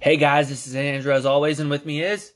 [0.00, 2.32] Hey guys, this is Andrew as always, and with me is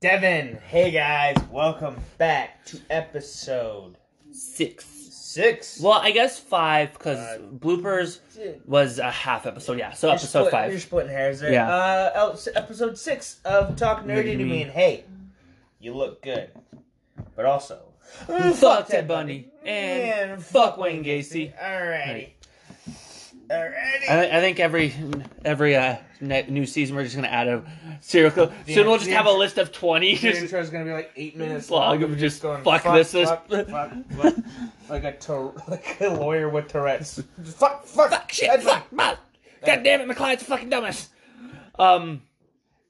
[0.00, 3.96] Devin, hey guys, welcome back to episode
[4.32, 4.84] six.
[4.84, 5.80] six.
[5.80, 7.40] Well, I guess five because Five.
[7.58, 8.18] bloopers
[8.66, 9.78] was a half episode.
[9.78, 10.70] Yeah, so episode split- five.
[10.72, 11.52] You're splitting hairs there.
[11.52, 11.68] Yeah.
[11.72, 14.62] Uh, episode six of Talk Nerdy to Me.
[14.62, 15.04] And hey,
[15.80, 16.50] you look good,
[17.36, 17.80] but also
[18.54, 21.52] Fuck Ted Bundy and fuck Wayne Gacy.
[21.58, 22.30] Alrighty,
[23.48, 24.10] alrighty.
[24.10, 24.92] I, I think every
[25.44, 27.62] every uh, ne- new season we're just gonna add a
[28.00, 28.52] serial killer.
[28.66, 30.14] The- Soon we'll just the have a list of twenty.
[30.14, 33.28] The Just, intro's gonna be like eight minutes Long of just going fuck this, this-
[33.28, 34.34] fuck, fuck, fuck,
[34.88, 37.22] like a Tour- like a lawyer with Tourette's.
[37.42, 39.18] Just fuck, fuck, fuck shit, Ted fuck, fuck.
[39.64, 41.08] God damn it, my client's a fucking dumbass.
[41.78, 42.22] Um,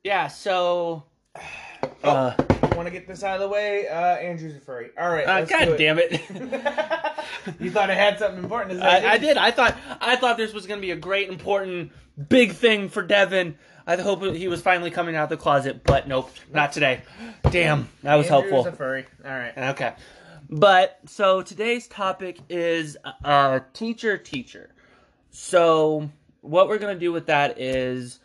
[0.03, 0.29] yeah.
[0.29, 1.05] So,
[2.03, 2.35] uh,
[2.75, 3.87] Want to get this out of the way?
[3.89, 4.91] Uh, Andrew's a furry.
[4.99, 5.27] All right.
[5.27, 5.79] uh let's do God it.
[5.79, 6.13] damn it.
[7.61, 9.07] you thought I had something important to say?
[9.07, 9.37] I, I did.
[9.37, 13.03] I thought I thought this was going to be a great, important, big thing for
[13.03, 13.57] Devin.
[13.87, 17.03] I hope he was finally coming out of the closet, but nope, not today.
[17.51, 18.27] Damn, that was?
[18.27, 18.67] Andrew's helpful.
[18.67, 19.07] a furry.
[19.25, 19.57] All right.
[19.57, 19.93] Okay,
[20.49, 24.71] but so today's topic is uh, teacher teacher.
[25.31, 28.21] So what we're gonna do with that is.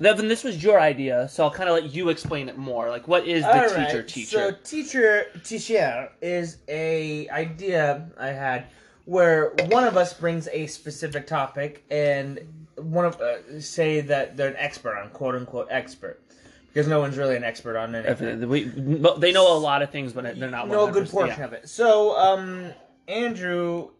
[0.00, 2.88] Devin, this was your idea, so I'll kind of let you explain it more.
[2.88, 4.30] Like, what is the All teacher right, teacher?
[4.30, 8.68] So teacher teacher is a idea I had
[9.04, 14.48] where one of us brings a specific topic and one of uh, say that they're
[14.48, 16.20] an expert on quote unquote expert
[16.72, 18.48] because no one's really an expert on anything.
[18.48, 18.64] we,
[19.18, 20.68] they know a lot of things, but they're not.
[20.68, 21.44] no good portion yeah.
[21.44, 21.68] of it.
[21.68, 22.72] So, um,
[23.08, 23.90] Andrew,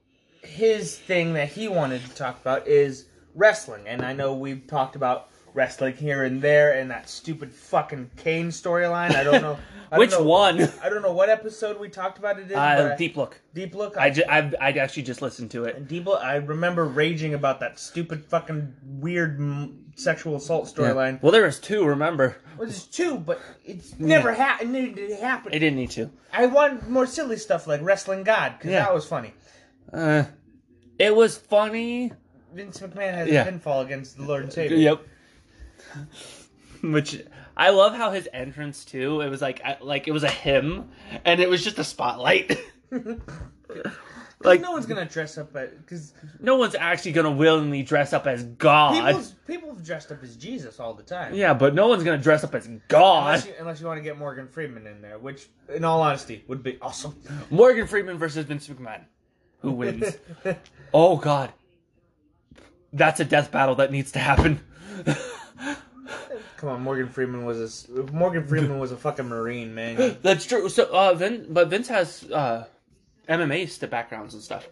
[0.42, 4.94] his thing that he wanted to talk about is wrestling, and I know we've talked
[4.96, 9.14] about wrestling here and there, and that stupid fucking Kane storyline.
[9.14, 9.58] I don't know
[9.92, 10.62] I don't Which know- one?
[10.82, 12.56] I don't know what episode we talked about it in.
[12.56, 13.40] Uh, deep look.
[13.54, 13.96] deep look.
[13.96, 15.74] I, ju- I, I actually just listened to it.
[15.76, 16.22] and deep look.
[16.22, 21.20] I remember raging about that stupid fucking weird mm, sexual assault storyline.
[21.20, 21.84] Well, there was two.
[21.84, 24.76] Remember, Well, there's two, but it's never happened.
[24.76, 25.52] It didn't happen.
[25.52, 26.08] it didn't need to.
[26.32, 28.84] I want more silly stuff like wrestling God because Yeah.
[28.84, 29.34] that was funny.
[29.92, 30.22] Uh,
[31.00, 32.12] it was funny.
[32.54, 33.44] Vince McMahon has Yeah.
[33.44, 34.76] a pinfall against the Lord and Savior.
[34.76, 35.04] Yep.
[36.82, 37.22] Which
[37.56, 39.20] I love how his entrance too.
[39.20, 40.88] It was like like it was a hymn,
[41.24, 42.58] and it was just a spotlight.
[44.42, 48.44] like no one's gonna dress up because no one's actually gonna willingly dress up as
[48.44, 48.94] God.
[48.94, 51.34] people people have dressed up as Jesus all the time.
[51.34, 53.26] Yeah, but no one's gonna dress up as God.
[53.26, 56.44] Unless you, unless you want to get Morgan Freeman in there, which, in all honesty,
[56.48, 57.14] would be awesome.
[57.50, 59.02] Morgan Freeman versus Vince McMahon.
[59.60, 60.16] Who wins?
[60.94, 61.52] oh God.
[62.92, 64.60] That's a death battle that needs to happen.
[66.56, 70.18] Come on, Morgan Freeman was a Morgan Freeman was a fucking Marine, man.
[70.22, 70.68] That's true.
[70.68, 72.66] So, uh, Vin, but Vince has uh,
[73.28, 74.68] MMA backgrounds and stuff.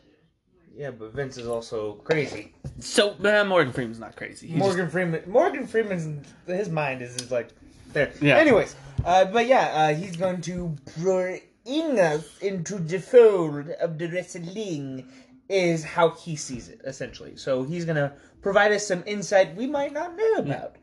[0.76, 2.52] Yeah, but Vince is also crazy.
[2.78, 4.48] So, uh, Morgan Freeman's not crazy.
[4.48, 7.48] He Morgan Freeman, Morgan Freeman's his mind is, is like
[7.92, 8.12] there.
[8.20, 8.36] Yeah.
[8.36, 14.08] Anyways, uh, but yeah, uh, he's going to bring us into the fold of the
[14.08, 15.08] wrestling.
[15.48, 17.34] Is how he sees it essentially.
[17.36, 18.12] So he's gonna
[18.42, 20.76] provide us some insight we might not know about.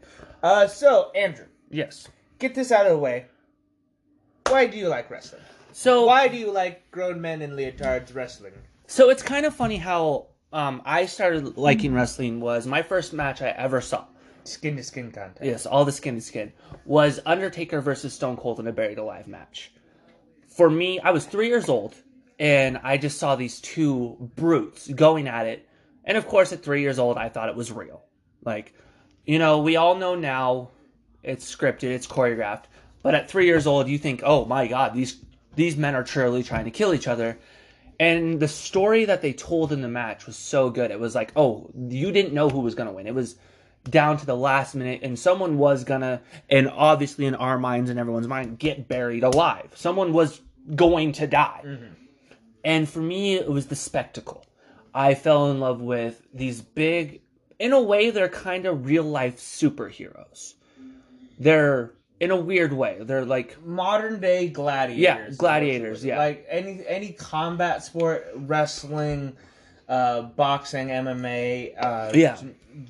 [0.43, 2.07] Uh, so Andrew, yes.
[2.39, 3.25] get this out of the way.
[4.47, 5.41] Why do you like wrestling?
[5.71, 8.53] So, Why do you like grown men in leotards wrestling?
[8.87, 12.39] so it's kind of funny how um, I started liking wrestling.
[12.39, 14.05] Was my first match I ever saw.
[14.45, 15.43] Skin to skin contest.
[15.43, 16.53] Yes, all the skin to skin
[16.85, 19.73] was Undertaker versus Stone Cold in a buried alive match.
[20.47, 21.95] For me, I was three years old,
[22.39, 25.67] and I just saw these two brutes going at it.
[26.05, 28.03] And of course, at three years old, I thought it was real.
[28.43, 28.73] Like,
[29.25, 30.69] you know, we all know now
[31.23, 32.65] it's scripted, it's choreographed.
[33.01, 35.17] But at three years old, you think, oh my god, these
[35.55, 37.37] these men are truly trying to kill each other.
[37.99, 40.91] And the story that they told in the match was so good.
[40.91, 43.07] It was like, oh, you didn't know who was going to win.
[43.07, 43.37] It was
[43.89, 47.99] down to the last minute, and someone was gonna, and obviously in our minds and
[47.99, 49.71] everyone's mind, get buried alive.
[49.75, 50.41] Someone was
[50.75, 51.61] going to die.
[51.63, 51.93] Mm-hmm.
[52.63, 54.43] And for me, it was the spectacle.
[54.95, 57.21] I fell in love with these big,
[57.59, 60.53] in a way, they're kind of real life superheroes.
[61.37, 61.91] They're,
[62.21, 65.01] in a weird way, they're like, modern day gladiators.
[65.01, 66.17] Yeah, gladiators, yeah.
[66.17, 69.35] Like any any combat sport, wrestling,
[69.89, 72.37] uh, boxing, MMA, uh, Yeah.
[72.37, 72.47] j-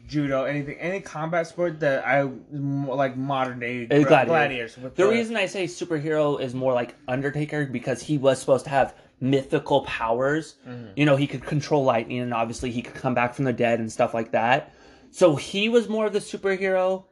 [0.07, 2.21] judo, anything, any combat sport that I
[2.51, 4.25] like modern day Uh, gra- gladiator.
[4.27, 4.77] gladiators.
[4.77, 8.69] With The reason I say superhero is more like Undertaker because he was supposed to
[8.69, 10.55] have mythical powers.
[10.67, 10.91] Mm-hmm.
[10.95, 13.79] You know, he could control lightning and obviously he could come back from the dead
[13.79, 14.73] and stuff like that.
[15.11, 17.05] So he was more of the superhero.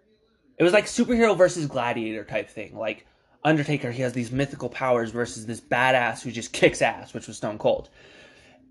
[0.57, 2.77] It was like superhero versus gladiator type thing.
[2.77, 3.05] Like
[3.45, 7.38] Undertaker, he has these mythical powers versus this badass who just kicks ass, which was
[7.38, 7.89] Stone Cold.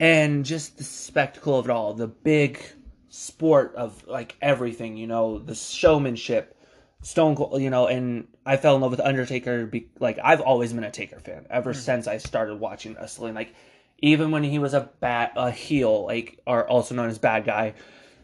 [0.00, 2.62] And just the spectacle of it all, the big
[3.08, 6.58] sport of like everything, you know, the showmanship,
[7.02, 9.66] Stone Cold, you know, and I fell in love with Undertaker.
[9.66, 11.78] Be, like I've always been a Taker fan ever hmm.
[11.78, 13.34] since I started watching wrestling.
[13.34, 13.54] Like
[13.99, 17.75] even when he was a bad a heel, like or also known as bad guy.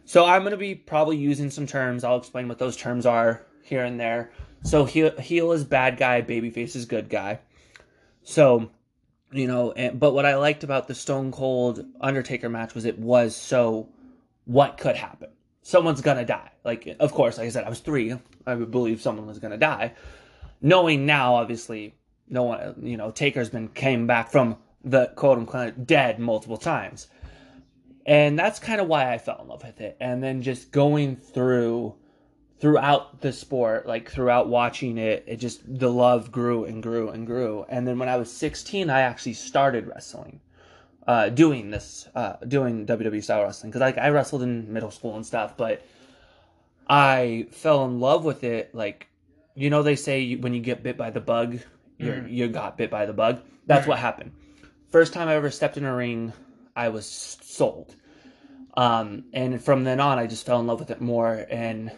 [0.04, 2.04] So I'm gonna be probably using some terms.
[2.04, 4.30] I'll explain what those terms are here and there.
[4.62, 7.40] So heel, heel is bad guy, babyface is good guy.
[8.22, 8.70] So
[9.32, 12.98] you know, and, but what I liked about the Stone Cold Undertaker match was it
[12.98, 13.88] was so
[14.44, 15.30] what could happen.
[15.69, 16.50] Someone's gonna die.
[16.65, 18.15] Like, of course, like I said, I was three.
[18.47, 19.93] I would believe someone was gonna die.
[20.62, 21.94] Knowing now, obviously,
[22.26, 27.09] no one, you know, Taker's been came back from the quote unquote dead multiple times,
[28.06, 29.99] and that's kind of why I fell in love with it.
[30.00, 31.97] And then just going through
[32.61, 37.26] throughout the sport, like throughout watching it, it just the love grew and grew and
[37.26, 37.67] grew.
[37.69, 40.41] And then when I was 16, I actually started wrestling,
[41.08, 45.16] uh, doing this, uh, doing WWE style wrestling because like I wrestled in middle school
[45.16, 45.82] and stuff, but
[46.87, 48.75] I fell in love with it.
[48.75, 49.08] Like,
[49.55, 51.60] you know, they say you, when you get bit by the bug,
[51.99, 53.40] you you got bit by the bug.
[53.66, 54.32] That's what happened.
[54.90, 56.34] First time I ever stepped in a ring,
[56.76, 57.96] I was sold.
[58.75, 61.90] Um, and from then on, I just fell in love with it more and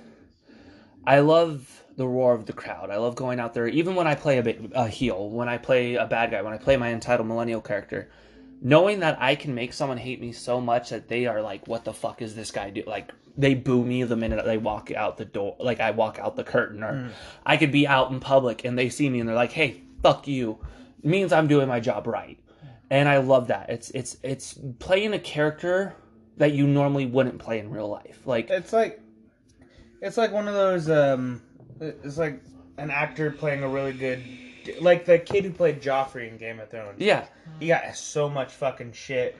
[1.05, 2.91] I love the roar of the crowd.
[2.91, 5.59] I love going out there, even when I play a, bit, a heel, when I
[5.59, 8.09] play a bad guy, when I play my entitled millennial character,
[8.61, 11.85] knowing that I can make someone hate me so much that they are like, "What
[11.85, 15.17] the fuck is this guy do?" Like they boo me the minute they walk out
[15.17, 17.11] the door, like I walk out the curtain, or
[17.45, 20.29] I could be out in public and they see me and they're like, "Hey, fuck
[20.29, 20.59] you,"
[21.03, 22.39] it means I'm doing my job right,
[22.91, 23.71] and I love that.
[23.71, 25.95] It's it's it's playing a character
[26.37, 28.51] that you normally wouldn't play in real life, like.
[28.51, 29.01] It's like
[30.01, 31.43] it's like one of those um
[31.81, 32.43] it's like
[32.79, 34.23] an actor playing a really good
[34.81, 36.99] like the kid who played Joffrey in Game of Thrones.
[36.99, 37.27] Yeah.
[37.59, 39.37] He got so much fucking shit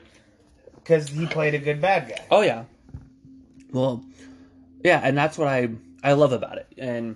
[0.85, 2.25] cuz he played a good bad guy.
[2.29, 2.65] Oh yeah.
[3.71, 4.03] Well,
[4.83, 5.69] yeah, and that's what I
[6.03, 6.67] I love about it.
[6.77, 7.15] And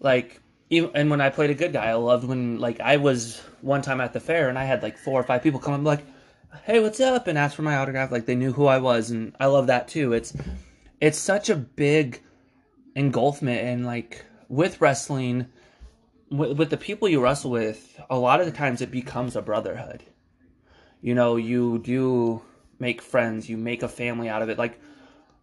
[0.00, 0.40] like
[0.70, 3.82] even and when I played a good guy, I loved when like I was one
[3.82, 6.04] time at the fair and I had like four or five people come up like,
[6.64, 9.34] "Hey, what's up?" and ask for my autograph like they knew who I was and
[9.40, 10.12] I love that too.
[10.12, 10.32] It's
[11.00, 12.20] it's such a big
[12.96, 15.46] engulfment and like with wrestling
[16.36, 19.42] with, with the people you wrestle with, a lot of the times it becomes a
[19.42, 20.02] brotherhood.
[21.00, 22.42] You know, you do
[22.78, 24.58] make friends, you make a family out of it.
[24.58, 24.80] Like,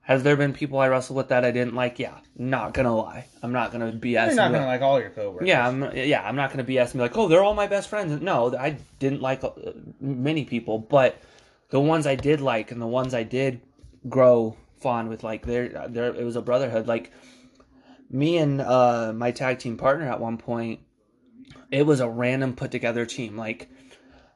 [0.02, 2.00] has there been people I wrestled with that I didn't like?
[2.00, 3.28] Yeah, not gonna lie.
[3.44, 4.28] I'm not gonna BS.
[4.28, 5.48] You're not to like all your coworkers.
[5.48, 7.88] yeah, I'm yeah, I'm not gonna BS and be like, oh, they're all my best
[7.88, 8.20] friends.
[8.22, 9.52] No, I didn't like uh,
[10.00, 11.22] many people, but
[11.70, 13.62] the ones I did like and the ones I did
[14.10, 16.88] grow fond with, like, there, there, it was a brotherhood.
[16.88, 17.12] Like
[18.12, 20.82] me and uh, my tag team partner at one point,
[21.72, 23.38] it was a random put together team.
[23.38, 23.70] Like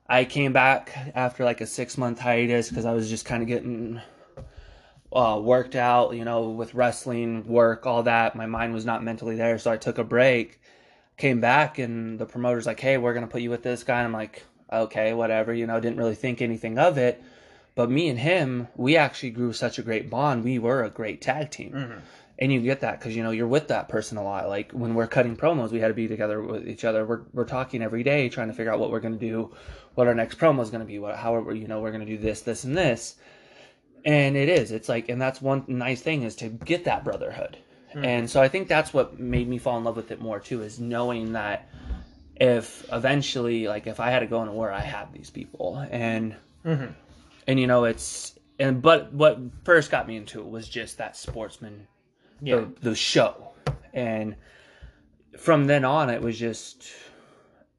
[0.08, 3.48] I came back after like a six month hiatus because I was just kind of
[3.48, 4.02] getting
[5.12, 8.36] uh, worked out, you know, with wrestling, work, all that.
[8.36, 10.60] My mind was not mentally there, so I took a break.
[11.18, 14.08] Came back, and the promoter's like, "Hey, we're gonna put you with this guy." And
[14.08, 17.24] I'm like, "Okay, whatever." You know, didn't really think anything of it.
[17.74, 20.44] But me and him, we actually grew such a great bond.
[20.44, 21.74] We were a great tag team.
[22.38, 24.50] And you get that because you know you're with that person a lot.
[24.50, 27.06] Like when we're cutting promos, we had to be together with each other.
[27.06, 29.54] We're we're talking every day, trying to figure out what we're gonna do,
[29.94, 32.18] what our next promo is gonna be, what how are, you know we're gonna do
[32.18, 33.16] this, this, and this.
[34.04, 34.72] And it is.
[34.72, 37.58] It's like, and that's one nice thing is to get that brotherhood.
[37.94, 38.06] Hmm.
[38.06, 40.62] And so I think that's what made me fall in love with it more too,
[40.62, 41.70] is knowing that
[42.36, 46.36] if eventually, like, if I had to go into war, I have these people, and
[46.66, 46.92] mm-hmm.
[47.48, 51.16] and you know, it's and but what first got me into it was just that
[51.16, 51.88] sportsman,
[52.42, 52.56] Yeah.
[52.82, 53.54] the, the show,
[53.94, 54.36] and
[55.38, 56.88] from then on, it was just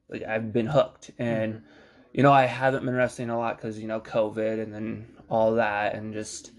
[0.08, 1.62] like I've been hooked, and
[2.12, 5.54] you know, I haven't been wrestling a lot because you know COVID and then all
[5.56, 6.52] that, and just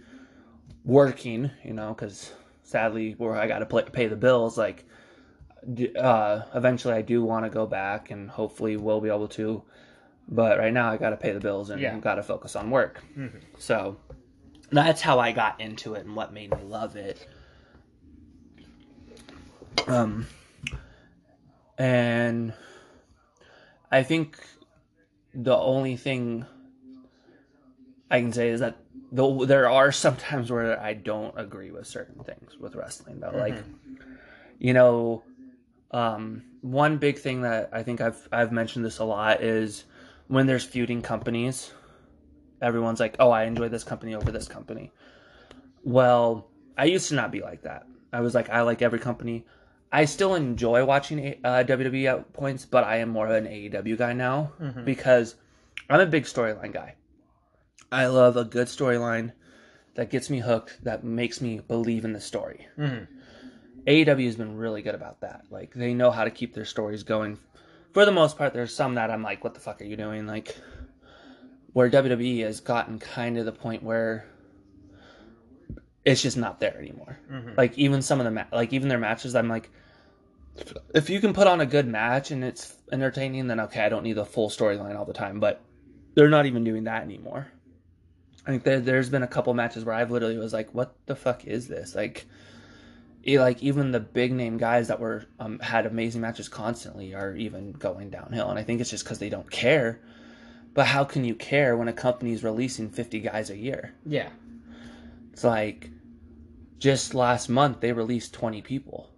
[0.84, 4.86] working, you know, because sadly, where I got to pay the bills, like
[6.00, 9.64] uh, eventually I do want to go back, and hopefully we'll be able to.
[10.30, 11.98] But right now, I got to pay the bills and Yeah.
[12.00, 13.02] got to focus on work.
[13.60, 13.98] So
[14.72, 17.26] that's how I got into it and what made me love it.
[19.86, 20.26] Um,
[21.78, 22.54] and
[23.92, 24.38] I think
[25.34, 26.46] the only thing
[28.10, 28.78] I can say is that
[29.12, 33.32] though there are sometimes where I don't agree with certain things with wrestling though.
[33.32, 33.64] Like
[34.60, 35.24] you know,
[35.92, 39.86] um, one big thing that I think I've I've mentioned this a lot is
[40.28, 41.72] when there's feuding companies,
[42.62, 44.92] everyone's like, "Oh, I enjoy this company over this company."
[45.84, 47.86] Well, I used to not be like that.
[48.12, 49.46] I was like, I like every company.
[49.92, 53.98] I still enjoy watching uh, WWE at points, but I am more of an AEW
[53.98, 54.52] guy now
[54.86, 55.36] because
[55.90, 56.96] I'm a big storyline guy.
[57.92, 59.32] I love a good storyline
[59.96, 62.68] that gets me hooked, that makes me believe in the story.
[62.78, 63.08] Mhm.
[63.88, 65.46] AEW has been really good about that.
[65.50, 67.40] Like they know how to keep their stories going.
[67.94, 70.28] For the most part, there's some that I'm like, what the fuck are you doing?
[70.28, 70.58] Like
[71.74, 74.26] where WWE has gotten kind of the point where
[76.08, 77.20] it's just not there anymore.
[77.58, 79.70] Like even some of the ma- like even their matches, I'm like,
[80.96, 84.04] if you can put on a good match and it's entertaining, then okay, I don't
[84.04, 85.42] need the full storyline all the time.
[85.42, 85.62] But
[86.16, 87.48] they're not even doing that anymore.
[88.46, 91.16] I think there, there's been a couple matches where I've literally was like, what the
[91.16, 91.94] fuck is this?
[91.94, 92.26] Like,
[93.28, 97.74] like even the big name guys that were um, had amazing matches constantly are even
[97.74, 100.00] going downhill, and I think it's just because they don't care.
[100.74, 103.94] But how can you care when a company's releasing 50 guys a year?
[104.06, 104.30] Yeah.
[105.34, 105.90] It's like
[106.80, 109.10] just last month they released 20 people.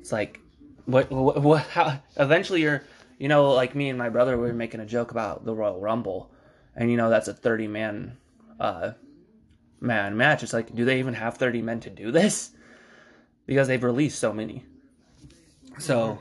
[0.00, 0.40] It's like
[0.84, 2.82] what what, what how eventually you're
[3.18, 5.80] you know like me and my brother we were making a joke about the Royal
[5.80, 6.30] Rumble
[6.74, 8.16] and you know that's a 30 man
[8.58, 8.92] uh
[9.80, 10.42] man match.
[10.42, 12.50] It's like do they even have 30 men to do this?
[13.46, 14.64] Because they've released so many.
[15.78, 16.18] So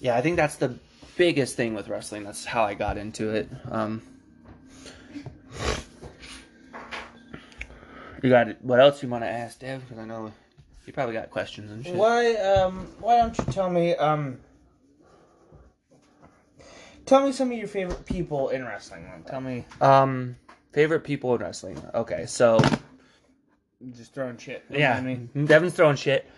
[0.00, 0.78] yeah, I think that's the
[1.16, 2.24] biggest thing with wrestling.
[2.24, 3.48] That's how I got into it.
[3.70, 4.02] Um
[8.22, 8.58] You got it.
[8.62, 9.80] What else you want to ask, Dev?
[9.82, 10.32] Because I know
[10.86, 11.94] you probably got questions and shit.
[11.94, 14.38] Why um why don't you tell me um
[17.06, 19.04] tell me some of your favorite people in wrestling?
[19.12, 20.36] Like, Tell me Um,
[20.72, 21.80] favorite people in wrestling.
[21.94, 22.60] Okay, so
[23.96, 24.64] just throwing shit.
[24.70, 26.28] yeah, I mean Devin's throwing shit.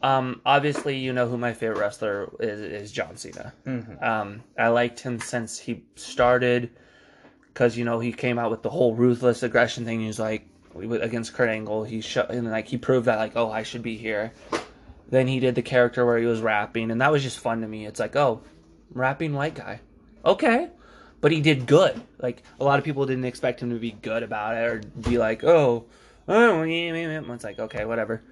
[0.00, 3.52] Um, obviously, you know who my favorite wrestler is is John Cena.
[4.00, 6.70] Um, I liked him since he started
[7.48, 10.00] because you know he came out with the whole ruthless aggression thing.
[10.00, 11.84] He was like against Kurt Angle.
[11.84, 14.32] He shut and like he proved that like oh I should be here.
[15.10, 17.68] Then he did the character where he was rapping, and that was just fun to
[17.68, 17.86] me.
[17.86, 18.42] It's like oh,
[18.92, 19.80] rapping white guy,
[20.24, 20.68] okay,
[21.20, 22.00] but he did good.
[22.18, 25.18] Like a lot of people didn't expect him to be good about it or be
[25.18, 25.86] like oh,
[26.28, 28.22] oh, it's like okay, whatever.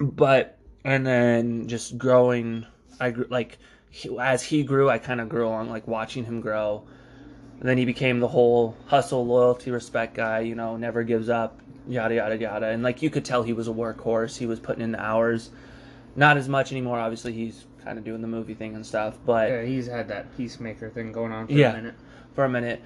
[0.00, 2.66] But and then just growing,
[3.00, 3.58] I grew like
[3.90, 6.84] he, as he grew, I kind of grew along like watching him grow.
[7.60, 10.40] And then he became the whole hustle, loyalty, respect guy.
[10.40, 12.66] You know, never gives up, yada yada yada.
[12.66, 14.36] And like you could tell, he was a workhorse.
[14.36, 15.50] He was putting in the hours.
[16.14, 16.98] Not as much anymore.
[16.98, 19.18] Obviously, he's kind of doing the movie thing and stuff.
[19.24, 21.72] But yeah, he's had that peacemaker thing going on for Yeah.
[21.72, 21.94] a minute.
[22.34, 22.82] for a minute.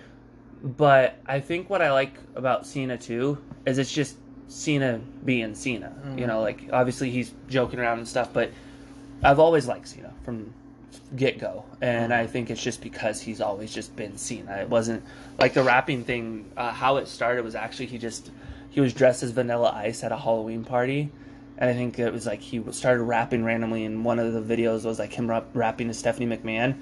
[0.62, 4.17] But I think what I like about Cena too is it's just
[4.49, 5.93] Cena being Cena.
[6.05, 6.26] You mm-hmm.
[6.26, 8.50] know, like obviously he's joking around and stuff, but
[9.23, 10.55] I've always liked Cena from
[11.16, 14.49] get go, and I think it's just because he's always just been seen.
[14.49, 15.02] It wasn't
[15.38, 16.50] like the rapping thing.
[16.57, 18.31] Uh, how it started was actually he just
[18.71, 21.11] he was dressed as Vanilla Ice at a Halloween party.
[21.59, 24.85] And I think it was like he started rapping randomly, and one of the videos
[24.85, 26.76] was like him rap- rapping to Stephanie McMahon,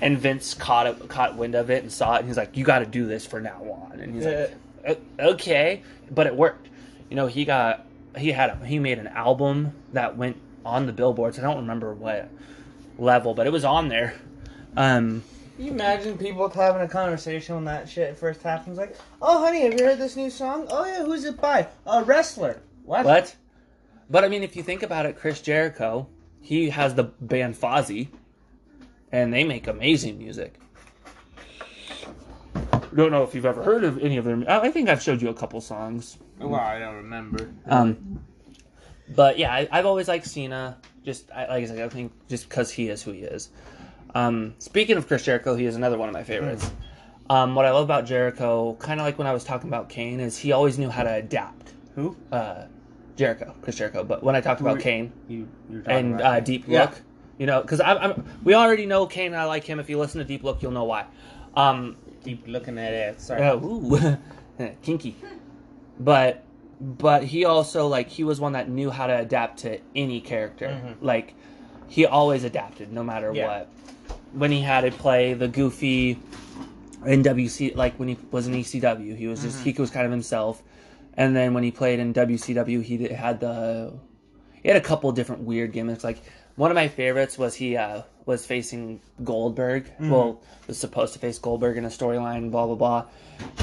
[0.00, 2.64] and Vince caught it, caught wind of it and saw it, and he's like, "You
[2.64, 4.24] got to do this for now on." And he's
[4.86, 6.68] like, "Okay," but it worked.
[7.10, 7.84] You know, he got
[8.16, 11.38] he had a, he made an album that went on the billboards.
[11.38, 12.30] I don't remember what
[12.98, 14.14] level, but it was on there.
[14.76, 15.22] Um,
[15.56, 18.78] Can you imagine people having a conversation when that shit first happens?
[18.78, 20.66] Like, oh, honey, have you heard this new song?
[20.70, 21.68] Oh, yeah, who's it by?
[21.86, 22.60] A wrestler.
[22.84, 23.04] What?
[23.04, 23.34] what?
[24.10, 26.08] But I mean, if you think about it, Chris Jericho,
[26.40, 28.08] he has the band Fozzy,
[29.10, 30.60] and they make amazing music.
[32.94, 34.44] Don't know if you've ever heard of any of them.
[34.46, 36.18] I I think I've showed you a couple songs.
[36.38, 37.50] Well, I don't remember.
[37.66, 38.20] Um,
[39.08, 40.78] but yeah, I, I've always liked Cena.
[41.04, 43.50] Just I, like I said, I think just because he is who he is.
[44.14, 46.70] Um, speaking of Chris Jericho, he is another one of my favorites.
[47.28, 50.20] Um, what I love about Jericho, kind of like when I was talking about Kane,
[50.20, 51.72] is he always knew how to adapt.
[51.94, 52.16] Who?
[52.30, 52.66] Uh,
[53.16, 54.04] Jericho, Chris Jericho.
[54.04, 56.82] But when I talked about Who- Kane You, you're and about uh, Deep Yeah.
[56.82, 57.00] Look,
[57.38, 59.32] you know, because I'm, I'm, we already know Kane.
[59.32, 59.80] and I like him.
[59.80, 61.06] If you listen to Deep Look, you'll know why.
[61.56, 63.20] Um, Deep looking at it.
[63.20, 63.42] Sorry.
[63.42, 64.16] uh, ooh,
[64.82, 65.16] kinky.
[65.98, 66.43] But
[66.84, 70.68] but he also like he was one that knew how to adapt to any character.
[70.68, 71.04] Mm-hmm.
[71.04, 71.34] Like
[71.88, 73.46] he always adapted no matter Yeah.
[73.46, 73.68] what.
[74.32, 76.18] When he had to play the goofy
[77.06, 79.70] in WC, like when he was in ECW, he was just mm-hmm.
[79.70, 80.62] he was kind of himself.
[81.16, 83.94] And then when he played in WCW, he did, had the
[84.62, 86.04] he had a couple different weird gimmicks.
[86.04, 86.18] Like
[86.56, 89.86] one of my favorites was he uh, was facing Goldberg.
[89.86, 90.10] Mm-hmm.
[90.10, 93.06] Well, was supposed to face Goldberg in a storyline, blah blah blah,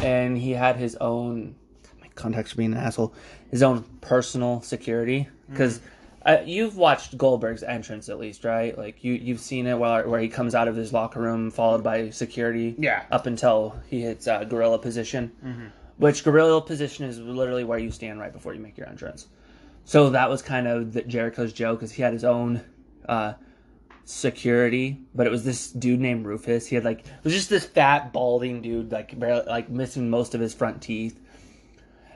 [0.01, 1.55] and he had his own.
[2.21, 3.13] Contacts are being an asshole.
[3.49, 5.79] His own personal security because.
[6.23, 8.77] Uh, you've watched Goldberg's entrance at least, right?
[8.77, 11.83] Like you, you've seen it where where he comes out of his locker room followed
[11.83, 12.75] by security.
[12.77, 13.05] Yeah.
[13.09, 15.31] Up until he hits uh, gorilla position,
[15.97, 19.25] which gorilla position is literally where you stand right before you make your entrance.
[19.85, 22.61] So that was kind of the, Jericho's joke, because he had his own
[23.09, 23.33] uh,
[24.05, 26.67] security, but it was this dude named Rufus.
[26.67, 30.35] He had like it was just this fat balding dude, like barely, like missing most
[30.35, 31.19] of his front teeth,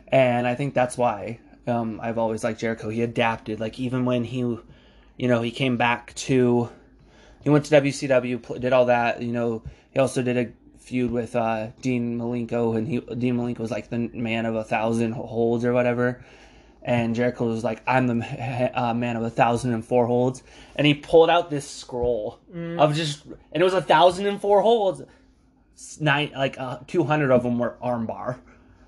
[0.07, 2.89] and I think that's why um, I've always liked Jericho.
[2.89, 6.69] He adapted, like even when he, you know, he came back to,
[7.43, 9.21] he went to WCW, did all that.
[9.21, 13.59] You know, he also did a feud with uh, Dean Malenko, and he Dean Malenko
[13.59, 16.23] was like the man of a thousand holds or whatever.
[16.83, 20.43] And Jericho was like, "I'm the uh, man of a thousand and four holds,"
[20.75, 22.39] and he pulled out this scroll
[22.79, 25.01] of just, and it was a thousand and four holds.
[25.99, 28.37] Nine, like uh, two hundred of them were armbar,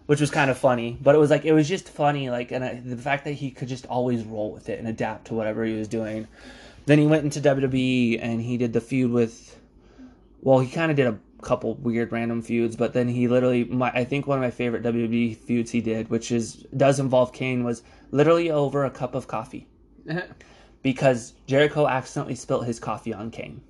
[0.08, 0.98] which was kind of funny.
[1.02, 3.52] But it was like it was just funny, like, and I, the fact that he
[3.52, 6.28] could just always roll with it and adapt to whatever he was doing.
[6.88, 9.60] Then he went into WWE and he did the feud with,
[10.42, 13.92] well, he kind of did a couple weird random feuds, but then he literally, my,
[13.92, 17.66] I think one of my favorite WWE feuds he did, which is does involve Kane,
[17.66, 19.68] was literally over a cup of coffee
[20.82, 23.62] because Jericho accidentally spilt his coffee on Kane.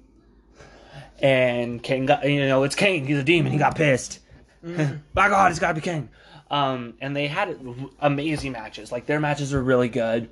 [1.20, 3.08] And Kane got, you know, it's Kane.
[3.08, 3.52] He's a demon.
[3.52, 4.20] He got pissed.
[4.64, 4.98] Mm-hmm.
[5.16, 6.10] By God, it's got to be Kane.
[6.50, 7.60] Um, and they had
[8.00, 8.92] amazing matches.
[8.92, 10.30] Like their matches were really good.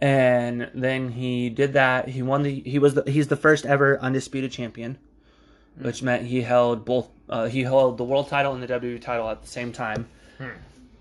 [0.00, 2.08] And then he did that.
[2.08, 2.60] He won the.
[2.60, 3.04] He was the.
[3.10, 4.98] He's the first ever undisputed champion,
[5.78, 7.08] which meant he held both.
[7.28, 10.08] Uh, he held the world title and the WWE title at the same time.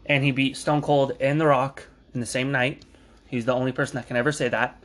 [0.05, 2.83] And he beat Stone Cold and The Rock in the same night.
[3.27, 4.81] He's the only person that can ever say that.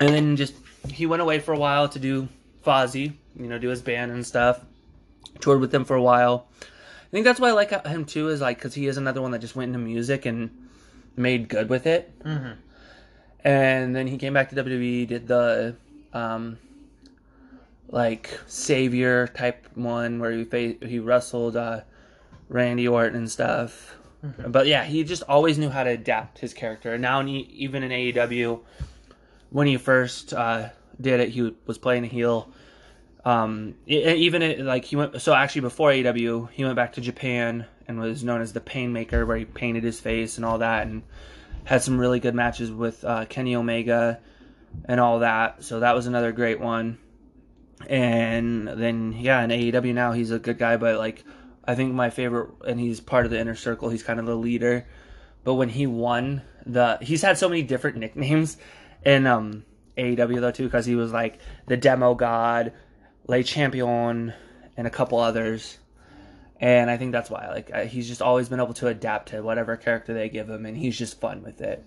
[0.00, 0.54] And then just
[0.88, 2.28] he went away for a while to do
[2.64, 4.60] Fozzy, you know, do his band and stuff.
[5.40, 6.48] Toured with them for a while.
[7.12, 9.32] I think that's why I like him too, is like because he is another one
[9.32, 10.50] that just went into music and
[11.14, 12.10] made good with it.
[12.24, 12.56] Mhm.
[13.44, 15.74] And then he came back to WWE, did the
[16.14, 16.56] um,
[17.88, 21.82] like savior type one where he fa- he wrestled uh,
[22.48, 23.96] Randy Orton and stuff.
[24.46, 26.96] But yeah, he just always knew how to adapt his character.
[26.96, 28.60] Now, even in AEW,
[29.50, 30.68] when he first uh,
[31.00, 32.48] did it, he was playing a heel.
[33.24, 35.20] Um, even it, like he went.
[35.22, 39.26] So actually, before AEW, he went back to Japan and was known as the Painmaker,
[39.26, 41.02] where he painted his face and all that, and
[41.64, 44.20] had some really good matches with uh, Kenny Omega
[44.86, 45.62] and all that.
[45.62, 46.98] So that was another great one.
[47.88, 51.24] And then yeah, in AEW now he's a good guy, but like
[51.64, 53.88] I think my favorite, and he's part of the inner circle.
[53.88, 54.86] He's kind of the leader.
[55.44, 58.56] But when he won the, he's had so many different nicknames
[59.04, 59.64] in um,
[59.96, 62.72] AEW though too, because he was like the Demo God,
[63.26, 64.32] Le Champion,
[64.76, 65.78] and a couple others.
[66.60, 69.76] And I think that's why, like, he's just always been able to adapt to whatever
[69.76, 71.84] character they give him, and he's just fun with it.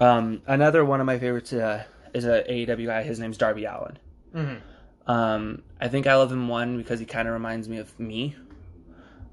[0.00, 1.84] Um, another one of my favorites uh,
[2.14, 3.02] is a AEW guy.
[3.02, 3.98] His name's Darby Allin.
[4.34, 4.60] Mhm.
[5.06, 8.34] Um, I think I love him one because he kind of reminds me of me.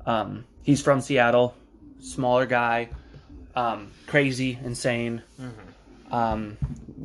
[0.06, 1.56] Um, he's from Seattle,
[2.00, 2.90] smaller guy,
[3.56, 5.22] um, crazy, insane.
[6.12, 6.58] Um,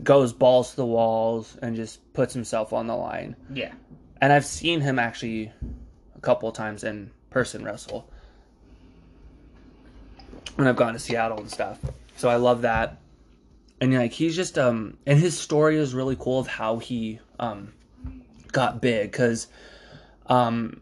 [0.02, 3.36] goes balls to the walls and just puts himself on the line.
[3.52, 3.72] Yeah.
[4.24, 5.52] And I've seen him actually
[6.16, 8.08] a couple of times in person wrestle.
[10.54, 11.78] When I've gone to Seattle and stuff.
[12.16, 12.96] So I love that.
[13.82, 17.74] And like he's just um and his story is really cool of how he um
[18.50, 19.46] got big cuz
[20.26, 20.80] um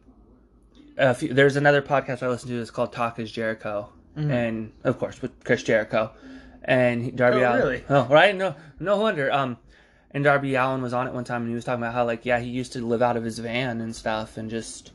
[0.96, 3.88] a few, there's another podcast I listen to that's called Talk is Jericho.
[4.14, 6.12] And of course with Chris Jericho.
[6.62, 7.58] And Darby Oh, Allin.
[7.58, 7.84] really?
[7.88, 8.36] Oh, right?
[8.36, 9.32] No no wonder.
[9.32, 9.56] Um
[10.14, 12.24] and Darby Allin was on it one time and he was talking about how like
[12.24, 14.92] yeah, he used to live out of his van and stuff and just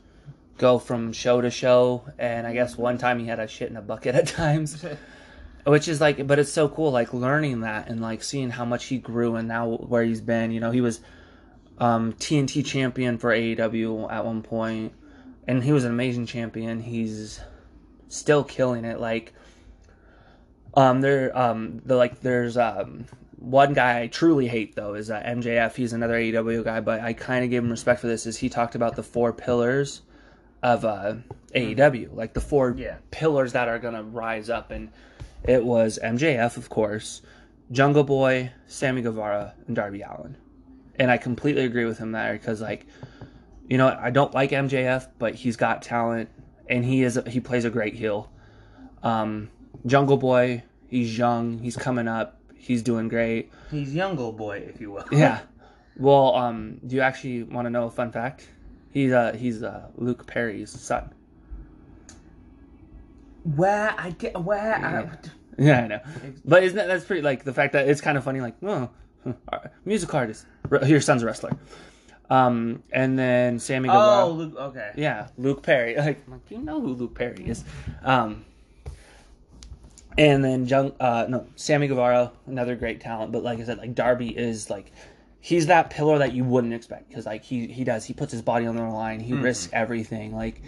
[0.56, 3.76] go from show to show and I guess one time he had a shit in
[3.76, 4.84] a bucket at times.
[5.66, 8.86] Which is like but it's so cool like learning that and like seeing how much
[8.86, 11.00] he grew and now where he's been, you know, he was
[11.78, 14.92] um TNT champion for AEW at one point
[15.46, 16.80] and he was an amazing champion.
[16.80, 17.40] He's
[18.08, 19.34] still killing it like
[20.74, 23.04] um there um the like there's um
[23.38, 25.74] one guy I truly hate though is uh, MJF.
[25.74, 28.26] He's another AEW guy, but I kind of gave him respect for this.
[28.26, 30.02] Is he talked about the four pillars
[30.62, 31.14] of uh,
[31.54, 32.96] AEW, like the four Yeah.
[33.10, 34.90] pillars that are gonna rise up, and
[35.44, 37.22] it was MJF, of course,
[37.70, 40.36] Jungle Boy, Sammy Guevara, and Darby Allin.
[40.98, 42.86] And I completely agree with him there because, like,
[43.68, 46.28] you know, I don't like MJF, but he's got talent,
[46.68, 48.30] and he is he plays a great heel.
[49.04, 49.48] Um,
[49.86, 53.50] Jungle Boy, he's young, he's coming up, he's doing great.
[53.70, 55.04] He's young old Boy, if you will.
[55.12, 55.40] Yeah.
[56.00, 58.48] Well, um, do you actually want to know a fun fact?
[58.92, 61.12] He's uh he's uh Luke Perry's son.
[63.42, 65.10] Where I get where I,
[65.58, 66.00] Yeah, I know.
[66.44, 68.90] But isn't that that's pretty like the fact that it's kind of funny like oh,
[69.84, 70.46] music artist
[70.86, 71.50] your son's a wrestler.
[72.30, 73.88] Um, and then Sammy.
[73.90, 74.92] Oh, Luke, okay.
[74.96, 75.96] Yeah, Luke Perry.
[75.96, 77.64] Like, like, you know who Luke Perry is.
[78.02, 78.44] Um,
[80.18, 83.30] and then Jung, uh, no, Sammy Guevara, another great talent.
[83.32, 84.92] But like I said, like Darby is like,
[85.40, 88.42] he's that pillar that you wouldn't expect because like he he does he puts his
[88.42, 90.34] body on the line, he risks everything.
[90.34, 90.60] Like,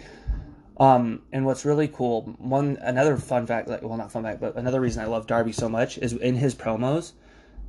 [0.77, 4.55] Um, and what's really cool, one another fun fact, like well, not fun fact, but
[4.55, 7.11] another reason I love Darby so much is in his promos,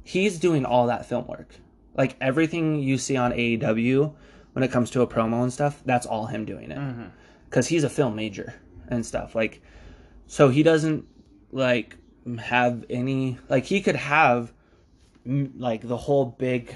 [0.05, 1.57] he's doing all that film work.
[1.95, 4.15] Like everything you see on AEW
[4.53, 6.79] when it comes to a promo and stuff, that's all him doing it.
[7.51, 8.55] Because he's a film major
[8.89, 9.35] and stuff.
[9.35, 9.61] Like,
[10.27, 11.05] so he doesn't
[11.53, 11.97] like
[12.39, 14.53] have any like he could have
[15.25, 16.75] like the whole big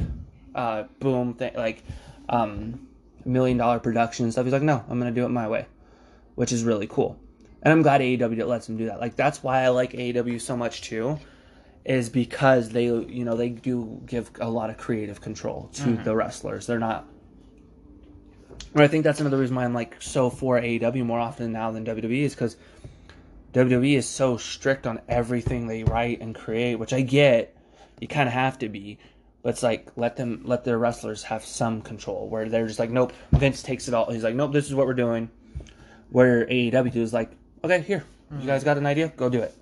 [0.54, 1.82] uh boom thing like
[2.28, 2.86] um
[3.24, 4.44] million dollar production and stuff.
[4.44, 5.66] He's like no i'm gonna do it my way
[6.34, 7.18] which is really cool.
[7.62, 9.00] And i'm glad aew lets him do that.
[9.00, 11.18] Like that's why i like aew so much too
[11.84, 16.14] is because they you know they do give a lot of creative control to the
[16.14, 16.66] wrestlers.
[16.66, 17.06] They're not
[18.74, 21.70] and i think that's another reason why i'm like so for aew more often now
[21.70, 22.56] than wwe is because
[23.56, 27.56] WWE is so strict on everything they write and create, which I get.
[27.98, 28.98] You kind of have to be,
[29.42, 32.28] but it's like let them let their wrestlers have some control.
[32.28, 34.10] Where they're just like, nope, Vince takes it all.
[34.12, 35.30] He's like, nope, this is what we're doing.
[36.10, 37.30] Where AEW is like,
[37.64, 38.04] okay, here,
[38.38, 39.54] you guys got an idea, go do it.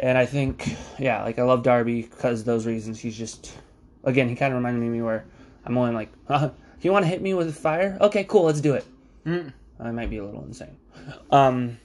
[0.00, 2.98] And I think, yeah, like I love Darby because of those reasons.
[2.98, 3.52] He's just,
[4.02, 5.26] again, he kind of reminded me me where
[5.66, 6.48] I'm only like, uh,
[6.80, 7.98] you want to hit me with fire?
[8.00, 8.86] Okay, cool, let's do it.
[9.78, 10.76] I might be a little insane.
[11.30, 11.78] Um,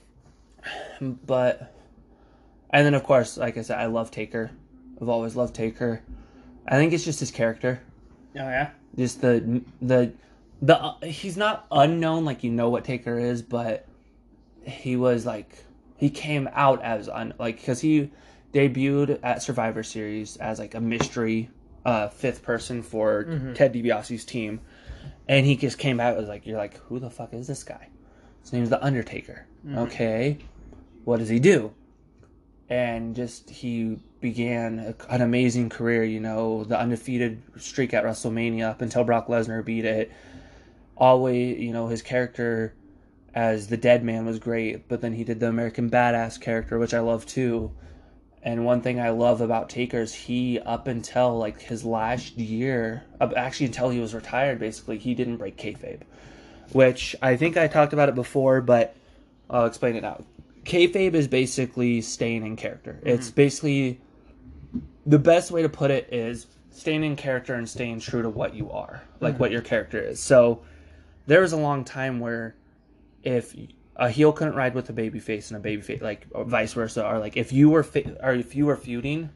[1.00, 1.74] but
[2.70, 4.50] and then of course, like I said, I love Taker.
[5.00, 6.02] I've always loved Taker.
[6.68, 7.80] I think it's just his character,
[8.36, 8.70] Oh yeah.
[8.96, 10.12] just the the
[10.62, 13.86] the uh, he's not unknown like you know what Taker is, but
[14.62, 15.64] he was like
[15.96, 18.10] he came out as un like because he
[18.52, 21.48] debuted at Survivor Series as like a mystery
[21.86, 24.60] uh fifth person for Ted DiBiase's team,
[25.28, 27.88] and he just came out as like you're like who the fuck is this guy?
[28.42, 29.46] His name's the Undertaker.
[29.66, 29.78] Mm-hmm.
[29.78, 30.38] Okay,
[31.04, 31.72] what does he do?
[32.68, 36.04] And just he began a, an amazing career.
[36.04, 40.12] You know, the undefeated streak at WrestleMania up until Brock Lesnar beat it.
[40.96, 42.74] Always, you know, his character
[43.34, 46.94] as the Dead Man was great, but then he did the American Badass character, which
[46.94, 47.72] I love too.
[48.42, 53.04] And one thing I love about Taker is he, up until like his last year,
[53.20, 56.02] actually until he was retired, basically, he didn't break kayfabe
[56.72, 58.94] which I think I talked about it before, but
[59.50, 60.24] I'll explain it now.
[60.64, 62.92] Kayfabe is basically staying in character.
[62.92, 63.08] Mm-hmm.
[63.08, 64.00] It's basically
[65.06, 68.54] the best way to put it is staying in character and staying true to what
[68.54, 69.40] you are, like mm-hmm.
[69.40, 70.20] what your character is.
[70.20, 70.62] So
[71.26, 72.54] there was a long time where
[73.22, 73.54] if
[73.96, 76.72] a heel couldn't ride with a baby face and a baby face, like or vice
[76.72, 77.86] versa, or like if you were
[78.22, 79.30] or if you were feuding,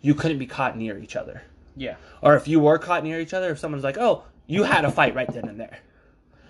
[0.00, 1.42] you couldn't be caught near each other.
[1.76, 1.96] Yeah.
[2.22, 4.90] Or if you were caught near each other, if someone's like, "Oh, you had a
[4.90, 5.78] fight right then and there,"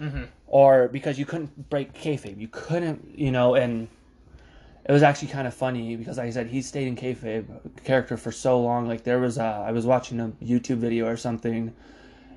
[0.00, 0.24] Mm-hmm.
[0.48, 3.88] or because you couldn't break kayfabe, you couldn't, you know, and
[4.86, 7.46] it was actually kind of funny because, like I said, he stayed in kayfabe
[7.84, 8.86] character for so long.
[8.86, 11.72] Like there was, a, I was watching a YouTube video or something,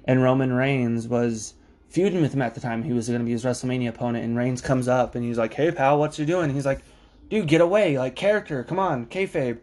[0.06, 1.56] and Roman Reigns was
[1.89, 2.84] feuding with him at the time.
[2.84, 5.54] He was going to be his WrestleMania opponent, and Reigns comes up and he's like,
[5.54, 6.82] "Hey pal, what you doing?" He's like,
[7.30, 7.98] "Dude, get away!
[7.98, 9.60] Like character, come on, kayfabe."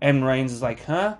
[0.00, 1.16] And Reigns is like, "Huh?"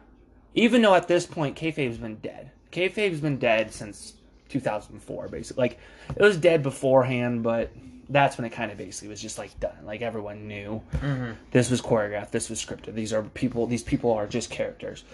[0.54, 2.50] Even though at this point kayfabe's been dead.
[2.72, 4.14] Kayfabe's been dead since
[4.50, 5.62] 2004, basically.
[5.62, 5.78] Like
[6.14, 7.70] it was dead beforehand, but
[8.10, 9.84] that's when it kind of basically was just like done.
[9.84, 11.32] Like everyone knew mm-hmm.
[11.52, 12.94] this was choreographed, this was scripted.
[12.94, 13.66] These are people.
[13.66, 15.04] These people are just characters.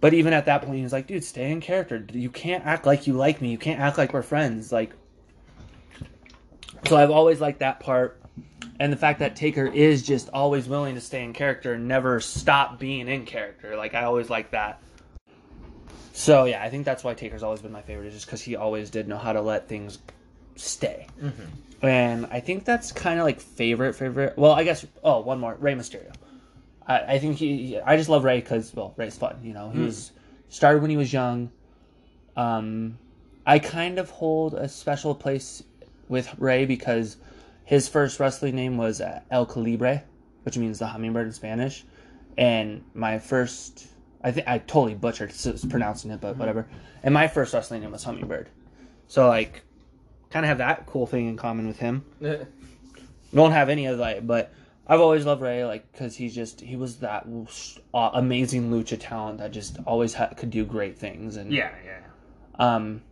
[0.00, 2.06] But even at that point, he was like, "Dude, stay in character.
[2.12, 3.50] You can't act like you like me.
[3.50, 4.92] You can't act like we're friends." Like,
[6.86, 8.20] so I've always liked that part,
[8.78, 12.20] and the fact that Taker is just always willing to stay in character and never
[12.20, 13.74] stop being in character.
[13.76, 14.80] Like I always like that.
[16.16, 18.56] So yeah, I think that's why Taker's always been my favorite, is just because he
[18.56, 19.98] always did know how to let things
[20.54, 21.06] stay.
[21.82, 24.32] And I think that's kind of like favorite favorite.
[24.38, 26.14] Well, I guess oh one more Rey Mysterio.
[26.86, 27.78] I, I think he.
[27.78, 29.36] I just love Rey because well Rey's fun.
[29.42, 30.12] You know he was
[30.48, 31.50] started when he was young.
[32.34, 32.96] Um,
[33.44, 35.62] I kind of hold a special place
[36.08, 37.18] with Rey because
[37.64, 40.02] his first wrestling name was uh, El Calibre,
[40.44, 41.84] which means the hummingbird in Spanish,
[42.38, 43.88] and my first.
[44.26, 45.32] I think I totally butchered
[45.70, 46.66] pronouncing it, but whatever.
[47.04, 48.48] And my first wrestling name was Hummingbird,
[49.06, 49.62] so like,
[50.30, 52.04] kind of have that cool thing in common with him
[53.34, 54.52] don't have any of that, but
[54.88, 57.26] I've always loved Rey, like, because he's just he was that
[57.94, 62.00] uh, amazing lucha talent that just always ha- could do great things, and Yeah, yeah.
[62.58, 63.02] um,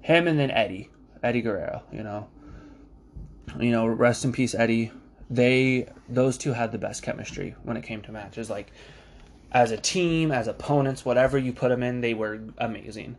[0.00, 0.88] him and then Eddie,
[1.22, 2.28] Eddie Guerrero, you know,
[3.58, 4.92] you know, rest in peace, Eddie.
[5.28, 8.70] They those two had the best chemistry when it came to matches, like
[9.56, 13.16] as a team, as opponents, whatever you put them in, they were amazing.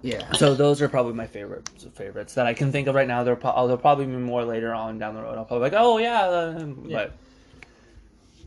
[0.00, 0.30] Yeah.
[0.34, 3.24] So those are probably my favorite favorites that I can think of right now.
[3.24, 5.36] There'll, pro- there'll probably be more later on down the road.
[5.36, 7.16] I'll probably be like, oh yeah, uh, but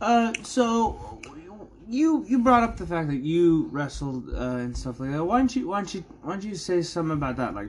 [0.00, 1.20] Uh, so
[1.88, 5.24] you you brought up the fact that you wrestled uh, and stuff like that.
[5.24, 7.54] Why don't you why don't you why don't you say something about that?
[7.54, 7.68] Like,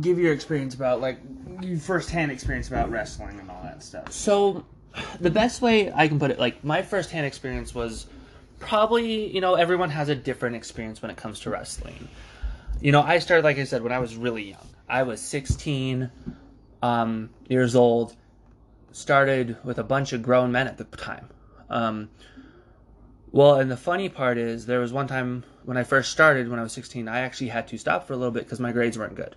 [0.00, 1.18] give your experience about like
[1.60, 4.12] your firsthand experience about wrestling and all that stuff.
[4.12, 4.64] So,
[5.20, 8.06] the best way I can put it, like my firsthand experience was
[8.58, 12.08] probably, you know, everyone has a different experience when it comes to wrestling.
[12.80, 14.68] You know, I started, like I said, when I was really young.
[14.88, 16.10] I was 16
[16.82, 18.16] um, years old.
[18.92, 21.28] Started with a bunch of grown men at the time.
[21.68, 22.10] Um,
[23.32, 26.60] well, and the funny part is, there was one time when I first started, when
[26.60, 28.96] I was 16, I actually had to stop for a little bit because my grades
[28.96, 29.34] weren't good.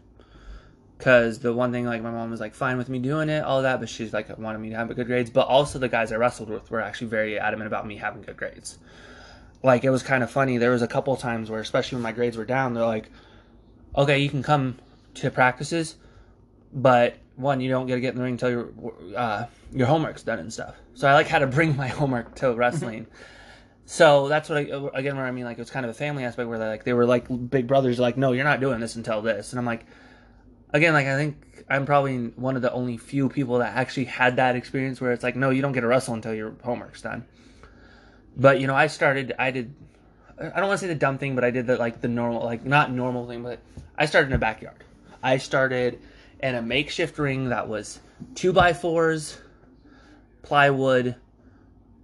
[0.97, 3.61] Because the one thing, like, my mom was like fine with me doing it, all
[3.61, 5.29] that, but she's like wanted me to have good grades.
[5.29, 8.37] But also, the guys I wrestled with were actually very adamant about me having good
[8.37, 8.77] grades.
[9.63, 10.57] Like, it was kind of funny.
[10.57, 13.09] There was a couple times where, especially when my grades were down, they're like,
[13.95, 14.77] okay, you can come
[15.15, 15.95] to practices,
[16.73, 18.69] but one, you don't get to get in the ring until your
[19.15, 20.75] uh, your homework's done and stuff.
[20.95, 23.07] So I like had to bring my homework to wrestling.
[23.85, 24.61] so that's what I
[24.93, 26.83] again where I mean like it was kind of a family aspect where they like
[26.83, 29.65] they were like big brothers like no you're not doing this until this and I'm
[29.65, 29.85] like
[30.73, 34.37] again like I think I'm probably one of the only few people that actually had
[34.37, 37.25] that experience where it's like no you don't get a wrestle until your homework's done.
[38.35, 39.73] But you know I started I did
[40.39, 42.43] I don't want to say the dumb thing but I did the like the normal
[42.43, 43.59] like not normal thing but
[43.97, 44.83] I started in a backyard.
[45.23, 45.99] I started
[46.41, 47.99] in a makeshift ring that was
[48.35, 49.39] two by fours,
[50.43, 51.15] plywood,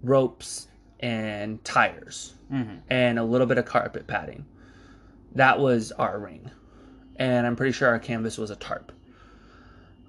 [0.02, 0.67] ropes,
[0.99, 2.76] and tires, Mm-hmm.
[2.89, 4.45] and a little bit of carpet padding.
[5.36, 6.52] That was our ring.
[7.17, 8.91] And I'm pretty sure our canvas was a tarp.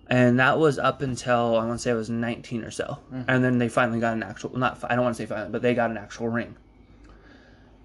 [0.09, 2.99] And that was up until I want to say I was 19 or so.
[3.27, 5.63] And then they finally got an actual, not, I don't want to say finally, but
[5.63, 6.57] they got an actual ring.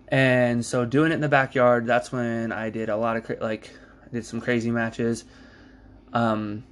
[0.10, 3.38] And so doing it in the backyard, that's when I did a lot of, cra-
[3.40, 3.72] like,
[4.06, 5.24] I did some crazy matches.
[6.12, 6.64] Um,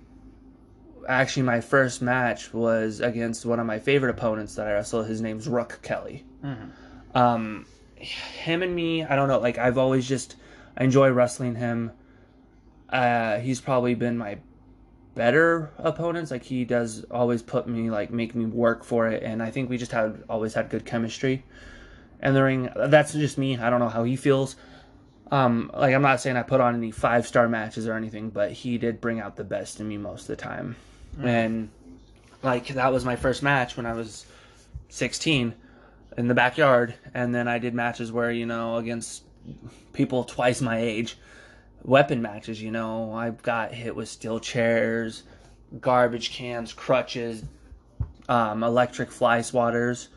[1.07, 5.07] actually, my first match was against one of my favorite opponents that I wrestled.
[5.07, 6.25] His name's Rook Kelly.
[7.13, 9.39] Um, him and me, I don't know.
[9.39, 10.35] Like I've always just
[10.77, 11.91] I enjoy wrestling him.
[12.89, 14.37] Uh, he's probably been my
[15.15, 16.31] better opponents.
[16.31, 19.69] Like he does always put me like make me work for it, and I think
[19.69, 21.43] we just had always had good chemistry.
[22.19, 23.57] And the ring, that's just me.
[23.57, 24.55] I don't know how he feels.
[25.29, 28.51] Um, like I'm not saying I put on any five star matches or anything, but
[28.51, 30.75] he did bring out the best in me most of the time.
[31.21, 31.69] And
[32.43, 34.25] like that was my first match when I was
[34.89, 35.53] 16
[36.17, 39.23] in the backyard, and then I did matches where you know against
[39.93, 41.17] people twice my age,
[41.87, 42.61] weapon matches.
[42.61, 45.23] You know, I got hit with steel chairs,
[45.81, 47.43] garbage cans, crutches,
[48.29, 50.09] um, electric fly swatters.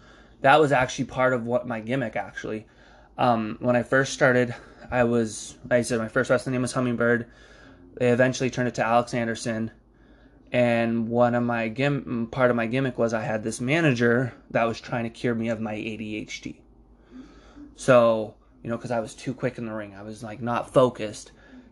[0.43, 2.67] That was actually part of what my gimmick actually.
[3.17, 4.55] Um, when I first started,
[4.91, 7.31] I was like I said my first wrestling name was Hummingbird.
[7.95, 9.71] They eventually turned it to Alex Anderson
[10.53, 14.65] and one of my gim part of my gimmick was I had this manager that
[14.65, 16.57] was trying to cure me of my ADHD.
[17.77, 20.73] So, you know, because I was too quick in the ring, I was like not
[20.73, 21.31] focused.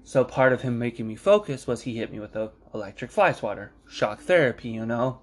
[0.08, 3.32] So part of him making me focus was he hit me with a electric fly
[3.32, 5.18] swatter, shock therapy, you know.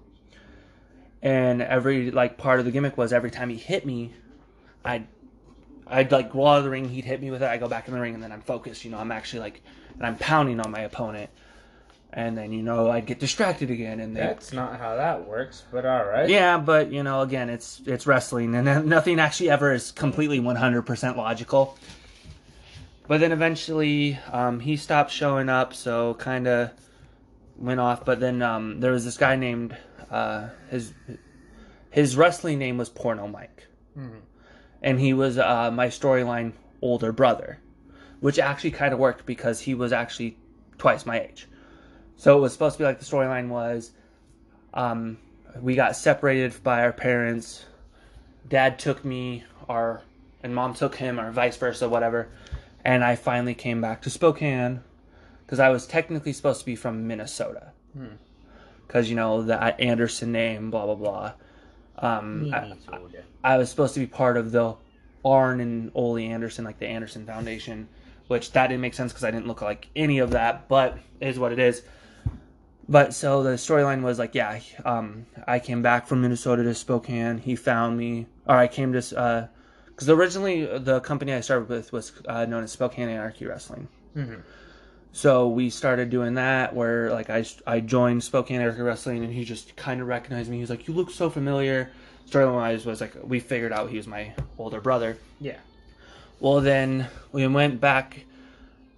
[1.20, 4.14] And every like part of the gimmick was every time he hit me,
[4.84, 5.08] I'd
[5.88, 7.88] I'd like roll out of the ring, he'd hit me with it, I go back
[7.88, 8.84] in the ring, and then I'm focused.
[8.84, 9.60] You know, I'm actually like,
[9.96, 11.30] and I'm pounding on my opponent
[12.12, 15.64] and then you know I'd get distracted again, and they, That's not how that works,
[15.70, 16.28] but all right.
[16.28, 20.56] yeah, but you know, again, it's it's wrestling, and nothing actually ever is completely one
[20.56, 21.76] hundred percent logical.
[23.08, 26.70] But then eventually, um, he stopped showing up, so kind of
[27.56, 28.04] went off.
[28.04, 29.76] But then um, there was this guy named
[30.10, 30.92] uh, his
[31.90, 33.66] his wrestling name was Porno Mike,
[34.82, 37.58] and he was uh, my storyline older brother,
[38.20, 40.36] which actually kind of worked because he was actually
[40.78, 41.48] twice my age.
[42.16, 43.92] So it was supposed to be like the storyline was
[44.74, 45.18] um,
[45.60, 47.64] we got separated by our parents.
[48.48, 50.02] Dad took me, our
[50.42, 52.28] and mom took him, or vice versa, whatever.
[52.86, 54.80] And I finally came back to Spokane
[55.44, 57.72] because I was technically supposed to be from Minnesota.
[58.86, 61.32] Because you know the Anderson name, blah blah blah.
[61.98, 63.24] Um, I, Minnesota.
[63.42, 64.76] I was supposed to be part of the
[65.24, 67.88] Arn and Ole Anderson, like the Anderson Foundation,
[68.28, 71.26] which that didn't make sense because I didn't look like any of that, but it
[71.26, 71.82] is what it is.
[72.88, 77.38] But so the storyline was like, yeah, um, I came back from Minnesota to Spokane.
[77.38, 79.50] He found me, or I came to,
[79.96, 83.88] because originally the company I started with was uh, known as Spokane Anarchy Wrestling.
[85.12, 89.44] So we started doing that where like I, I joined Spokane Anarchy Wrestling and he
[89.44, 90.56] just kind of recognized me.
[90.56, 91.90] He was like, you look so familiar.
[92.28, 95.16] Storyline wise was like, we figured out he was my older brother.
[95.40, 95.56] Yeah.
[96.40, 98.24] Well, then we went back,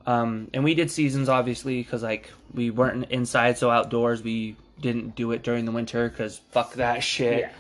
[0.07, 5.15] um, and we did seasons obviously because like we weren't inside, so outdoors we didn't
[5.15, 7.41] do it during the winter because fuck that shit.
[7.41, 7.51] Yeah.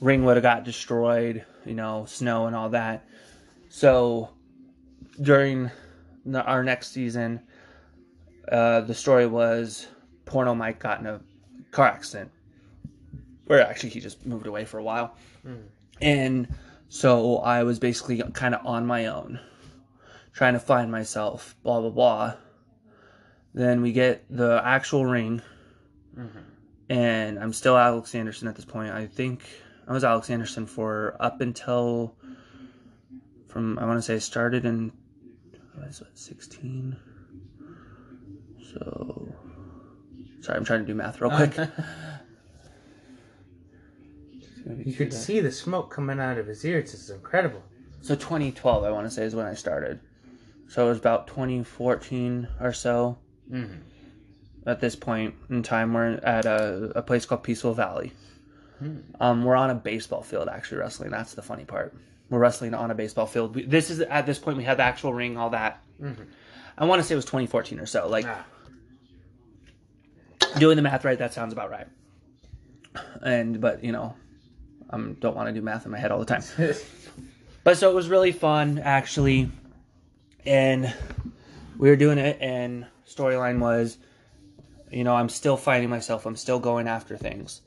[0.00, 3.06] ring would have got destroyed, you know, snow and all that.
[3.68, 4.30] So
[5.20, 5.70] during
[6.24, 7.40] the, our next season,
[8.50, 9.86] uh, the story was
[10.24, 11.20] Porno Mike got in a
[11.70, 12.30] car accident,
[13.46, 15.16] where actually he just moved away for a while,
[16.00, 16.48] and
[16.88, 19.40] so I was basically kind of on my own,
[20.32, 22.34] trying to find myself, blah blah blah.
[23.54, 25.42] Then we get the actual ring,
[26.88, 28.92] and I'm still Alex Anderson at this point.
[28.92, 29.42] I think
[29.86, 32.14] I was Alex Anderson for up until
[33.48, 34.92] from I want to say I started in
[35.74, 36.96] what is it, 16.
[38.72, 39.34] So
[40.40, 41.54] sorry, I'm trying to do math real quick.
[44.66, 46.94] You could see the smoke coming out of his ears.
[46.94, 47.62] It's incredible.
[48.00, 50.00] So 2012, I want to say, is when I started.
[50.68, 53.18] So it was about 2014 or so.
[53.50, 53.80] Mhm.
[54.66, 58.12] At this point in time, we're at a, a place called Peaceful Valley.
[59.20, 61.10] Um, we're on a baseball field, actually wrestling.
[61.10, 61.94] That's the funny part.
[62.30, 63.54] We're wrestling on a baseball field.
[63.54, 65.82] We, this is at this point we had the actual ring, all that.
[66.78, 68.08] I want to say it was 2014 or so.
[68.08, 68.44] Like Ah.
[70.58, 71.86] doing the math right, that sounds about right.
[73.22, 74.14] And but you know,
[74.90, 76.42] I um, don't want to do math in my head all the time.
[77.64, 79.50] But so it was really fun actually,
[80.44, 80.92] and
[81.78, 82.36] we were doing it.
[82.38, 83.96] And storyline was,
[84.90, 86.26] you know, I'm still finding myself.
[86.26, 87.62] I'm still going after things.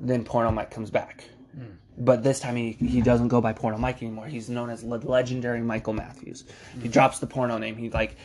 [0.00, 1.72] Then Porno Mike comes back, hmm.
[1.98, 4.26] but this time he he doesn't go by Porno Mike anymore.
[4.26, 6.44] He's known as le- legendary Michael Matthews.
[6.74, 6.88] He hmm.
[6.88, 7.76] drops the porno name.
[7.76, 8.16] He like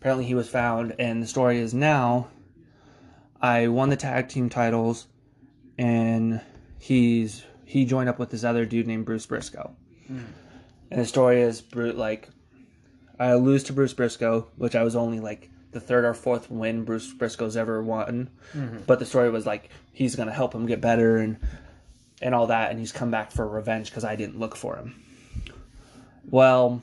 [0.00, 2.28] apparently he was found, and the story is now.
[3.40, 5.06] I won the tag team titles,
[5.76, 6.40] and
[6.78, 9.74] he's he joined up with this other dude named Bruce Briscoe.
[10.06, 10.20] Hmm.
[10.90, 12.28] And the story is like
[13.18, 16.84] I lose to Bruce Briscoe, which I was only like the third or fourth win
[16.84, 18.30] Bruce Briscoe's ever won.
[18.86, 21.36] But the story was like he's gonna help him get better and
[22.22, 24.94] and all that, and he's come back for revenge because I didn't look for him.
[26.30, 26.82] Well,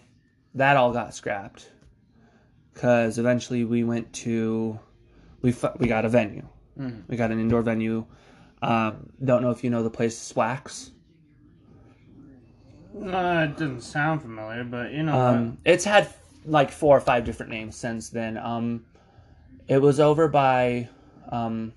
[0.53, 1.67] that all got scrapped
[2.73, 4.79] because eventually we went to
[5.41, 6.47] we we got a venue.
[7.07, 8.05] We got an indoor venue.
[8.61, 10.91] Um, don't know if you know the place Swax.
[12.95, 15.19] Uh, it doesn't sound familiar, but you know.
[15.19, 16.13] Um, it's had
[16.45, 18.37] like four or five different names since then.
[18.37, 18.85] Um,
[19.67, 20.89] it was over by,
[21.29, 21.73] um,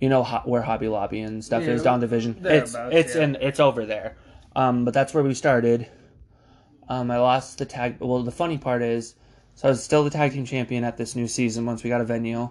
[0.00, 2.36] you know, ho- where Hobby Lobby and stuff Yeah, is down Division.
[2.44, 3.22] It's it's yeah.
[3.22, 4.16] in it's over there.
[4.54, 5.88] Um, but that's where we started.
[6.88, 7.96] Um, I lost the tag.
[8.00, 9.14] Well, the funny part is,
[9.54, 12.00] so I was still the tag team champion at this new season once we got
[12.00, 12.48] a venue.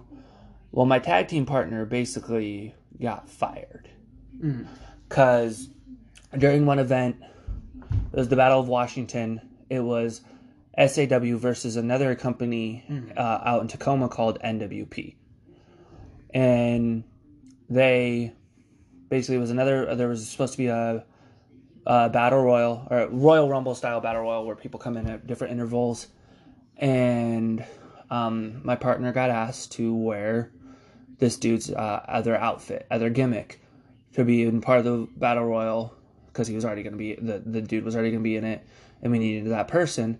[0.72, 3.88] Well, my tag team partner basically got fired
[5.08, 5.70] because
[6.36, 7.16] during one event,
[8.12, 9.40] it was the Battle of Washington.
[9.70, 10.20] It was
[10.78, 12.84] SAW versus another company
[13.16, 15.14] uh, out in Tacoma called NWP,
[16.34, 17.04] and
[17.70, 18.32] they
[19.08, 19.94] basically was another.
[19.94, 21.04] There was supposed to be a,
[21.86, 25.52] a battle royal or Royal Rumble style battle royal where people come in at different
[25.52, 26.08] intervals,
[26.76, 27.64] and
[28.10, 30.52] um, my partner got asked to wear
[31.18, 33.60] this dude's uh, other outfit, other gimmick,
[34.12, 35.94] to be in part of the battle royal
[36.26, 38.36] because he was already going to be the the dude was already going to be
[38.36, 38.66] in it,
[39.02, 40.18] and we needed that person.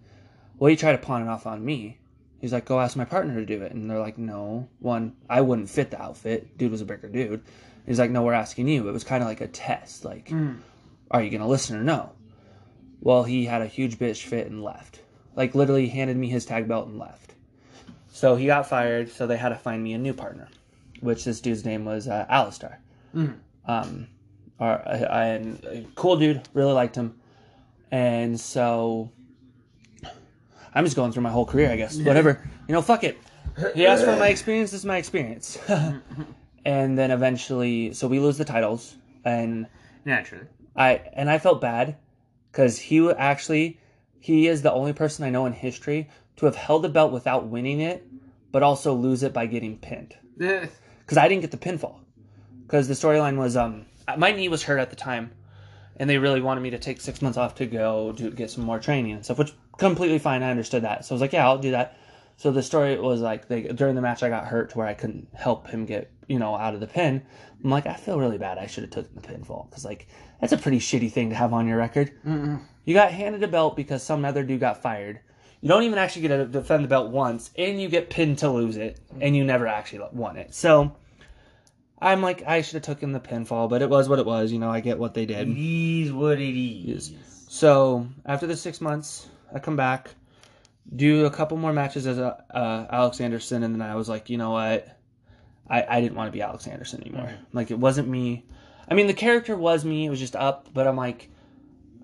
[0.59, 1.99] Well, he tried to pawn it off on me.
[2.40, 5.40] He's like, "Go ask my partner to do it," and they're like, "No, one, I
[5.40, 6.57] wouldn't fit the outfit.
[6.59, 7.42] Dude was a bigger dude."
[7.87, 10.31] He's like, "No, we're asking you." It was kind of like a test, like,
[11.11, 12.12] "Are you going to listen or no?"
[13.01, 15.01] Well, he had a huge bitch fit and left.
[15.35, 17.35] Like literally handed me his tag belt and left.
[18.11, 19.11] So he got fired.
[19.11, 20.49] So they had to find me a new partner,
[21.01, 22.77] which this dude's name was uh, Alistar.
[23.66, 24.09] Um,
[24.59, 27.14] or, uh, and uh, cool dude, really liked him,
[27.90, 29.11] and so
[30.77, 31.97] I'm just going through my whole career, I guess.
[31.99, 33.19] Whatever, you know, fuck it.
[33.75, 34.71] He asked for my experience.
[34.71, 35.59] This is my experience.
[36.65, 39.67] and then eventually, so we lose the titles, and
[40.05, 40.45] naturally.
[40.77, 41.97] I and I felt bad
[42.53, 43.81] because he wa- actually
[44.21, 47.47] he is the only person I know in history to have held the belt without
[47.47, 48.07] winning it,
[48.53, 50.15] but also lose it by getting pinned.
[50.41, 50.67] Eh,
[51.01, 52.01] Because I didn't get the pinfall.
[52.67, 53.87] Because the storyline was um
[54.19, 55.31] my knee was hurt at the time,
[55.97, 58.65] and they really wanted me to take six months off to go to get some
[58.65, 60.43] more training and stuff, which completely fine.
[60.43, 61.99] I understood that, so I was like, yeah, I'll do that.
[62.39, 64.95] So the story was like they, during the match I got hurt to where I
[64.95, 67.22] couldn't help him get you know out of the pin.
[67.64, 68.59] I'm like I feel really bad.
[68.59, 70.07] I should have taken the pinfall because like
[70.41, 72.12] that's a pretty shitty thing to have on your record.
[72.85, 75.20] You got handed a belt because some other dude got fired.
[75.62, 78.51] You don't even actually get to defend the belt once, and you get pinned to
[78.51, 80.55] lose it, and you never actually won it.
[80.55, 80.95] So
[81.99, 84.53] I'm like, I should have taken the pinfall, but it was what it was.
[84.53, 85.49] You know, I get what they did.
[85.49, 87.14] It is what it is.
[87.49, 90.11] So after the six months, I come back,
[90.94, 94.30] do a couple more matches as a, uh, Alex Anderson, and then I was like,
[94.30, 94.88] you know what?
[95.68, 97.26] I, I didn't want to be Alex Anderson anymore.
[97.26, 97.57] Mm-hmm.
[97.57, 98.44] Like it wasn't me.
[98.88, 100.07] I mean, the character was me.
[100.07, 101.28] It was just up, but I'm like,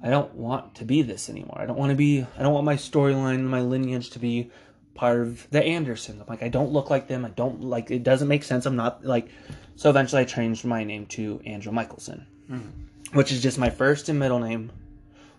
[0.03, 1.61] I don't want to be this anymore.
[1.61, 2.27] I don't want to be.
[2.37, 4.51] I don't want my storyline, my lineage to be
[4.95, 6.21] part of the Andersons.
[6.21, 7.25] I'm like, I don't look like them.
[7.25, 7.91] I don't like.
[7.91, 8.67] It doesn't make sense.
[8.67, 9.29] I'm not like.
[9.77, 13.17] So eventually, I changed my name to Andrew Michelson, mm-hmm.
[13.17, 14.73] which is just my first and middle name,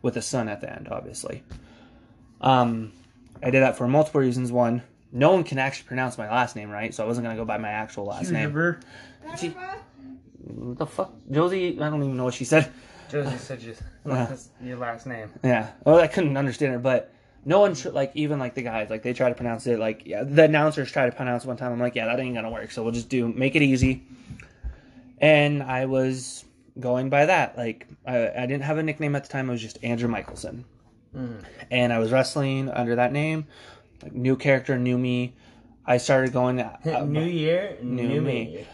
[0.02, 1.44] with a son at the end, obviously.
[2.44, 2.92] Um,
[3.42, 4.52] I did that for multiple reasons.
[4.52, 7.46] One, no one can actually pronounce my last name right, so I wasn't gonna go
[7.46, 8.54] by my actual last name.
[9.38, 9.56] She-
[10.46, 11.80] What the fuck, Josie?
[11.82, 12.72] I don't even know what she said.
[13.10, 13.76] Josie said your
[14.06, 15.30] last, your last name.
[15.44, 15.72] Yeah.
[15.86, 17.12] Well, I couldn't understand her, but
[17.46, 20.06] no one should like even like the guys like they try to pronounce it like
[20.06, 21.72] yeah the announcers try to pronounce it one time.
[21.72, 22.72] I'm like yeah that ain't gonna work.
[22.72, 24.04] So we'll just do make it easy.
[25.20, 26.44] And I was
[26.80, 27.58] going by that.
[27.58, 29.50] Like I, I didn't have a nickname at the time.
[29.50, 30.66] It was just Andrew Michelson,
[31.72, 33.46] and I was wrestling under that name.
[34.02, 35.36] Like, new character, new me.
[35.86, 36.60] I started going.
[36.86, 38.46] Uh, new year, new, New me.
[38.46, 38.68] me.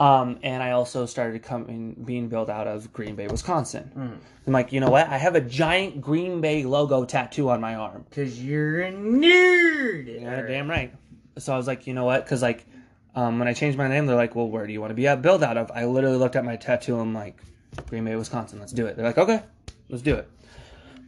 [0.00, 4.18] Um, and I also started coming, being built out of Green Bay, Wisconsin.
[4.46, 5.08] I'm like, you know what?
[5.08, 8.04] I have a giant Green Bay logo tattoo on my arm.
[8.10, 10.20] Cause you're a nerd.
[10.20, 10.92] Yeah, damn right.
[11.38, 12.24] So I was like, you know what?
[12.24, 12.66] Because like,
[13.14, 15.06] um, when I changed my name, they're like, well, where do you want to be
[15.06, 15.70] at build out of?
[15.70, 16.94] I literally looked at my tattoo.
[16.94, 17.40] And I'm like,
[17.88, 18.58] Green Bay, Wisconsin.
[18.58, 18.96] Let's do it.
[18.96, 19.42] They're like, okay,
[19.88, 20.28] let's do it.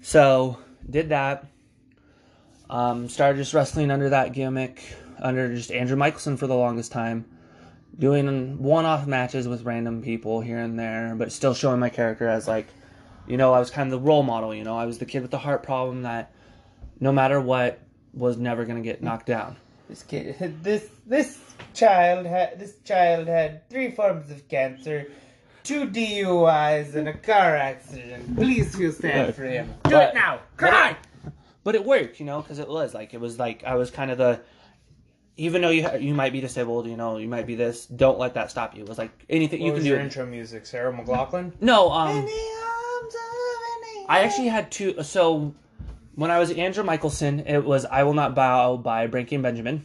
[0.01, 0.59] So
[0.89, 1.47] did that.
[2.68, 4.82] Um, started just wrestling under that gimmick,
[5.20, 7.24] under just Andrew Michelson for the longest time,
[7.97, 12.49] doing one-off matches with random people here and there, but still showing my character as
[12.49, 12.66] like,
[13.26, 14.55] you know, I was kind of the role model.
[14.55, 16.32] You know, I was the kid with the heart problem that,
[16.99, 17.80] no matter what,
[18.12, 19.57] was never gonna get knocked down.
[19.89, 21.39] This kid, this this
[21.74, 25.09] child had this child had three forms of cancer,
[25.66, 28.36] two DUIs, and a car accident.
[28.36, 29.66] Please feel sad for him.
[29.84, 30.40] Do But- it now.
[30.56, 30.96] but Come it-
[31.26, 31.32] on.
[31.64, 34.10] but it worked, you know, because it was like it was like I was kind
[34.10, 34.40] of the,
[35.36, 37.86] even though you ha- you might be disabled, you know, you might be this.
[37.86, 38.82] Don't let that stop you.
[38.84, 39.90] It was like anything you What can was do.
[39.90, 40.64] your intro music?
[40.66, 41.52] Sarah McLachlan.
[41.60, 42.26] No, um,
[44.08, 45.02] I actually had two.
[45.02, 45.54] So
[46.14, 49.84] when I was Andrew Michelson, it was "I Will Not Bow" by Breaking Benjamin,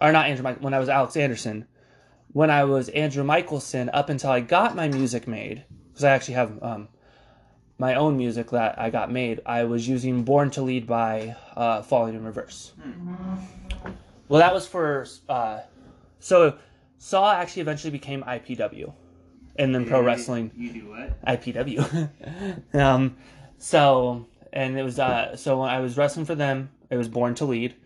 [0.00, 0.42] or not Andrew.
[0.44, 1.66] Mike- When I was Alex Anderson,
[2.34, 6.34] when I was Andrew Michelson, up until I got my music made, because I actually
[6.34, 6.88] have um,
[7.78, 9.40] my own music that I got made.
[9.46, 12.72] I was using "Born to Lead" by uh, Falling in Reverse.
[14.28, 15.60] Well, that was for uh,
[16.18, 16.58] so
[16.98, 18.92] Saw actually eventually became IPW,
[19.54, 20.50] and then pro wrestling.
[20.56, 21.24] You do what?
[21.24, 22.10] IPW.
[22.74, 23.16] um,
[23.58, 27.36] so and it was uh, so when I was wrestling for them, it was Born
[27.36, 27.76] to Lead.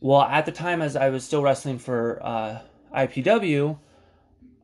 [0.00, 2.60] Well, at the time, as I was still wrestling for uh,
[2.94, 3.78] IPW,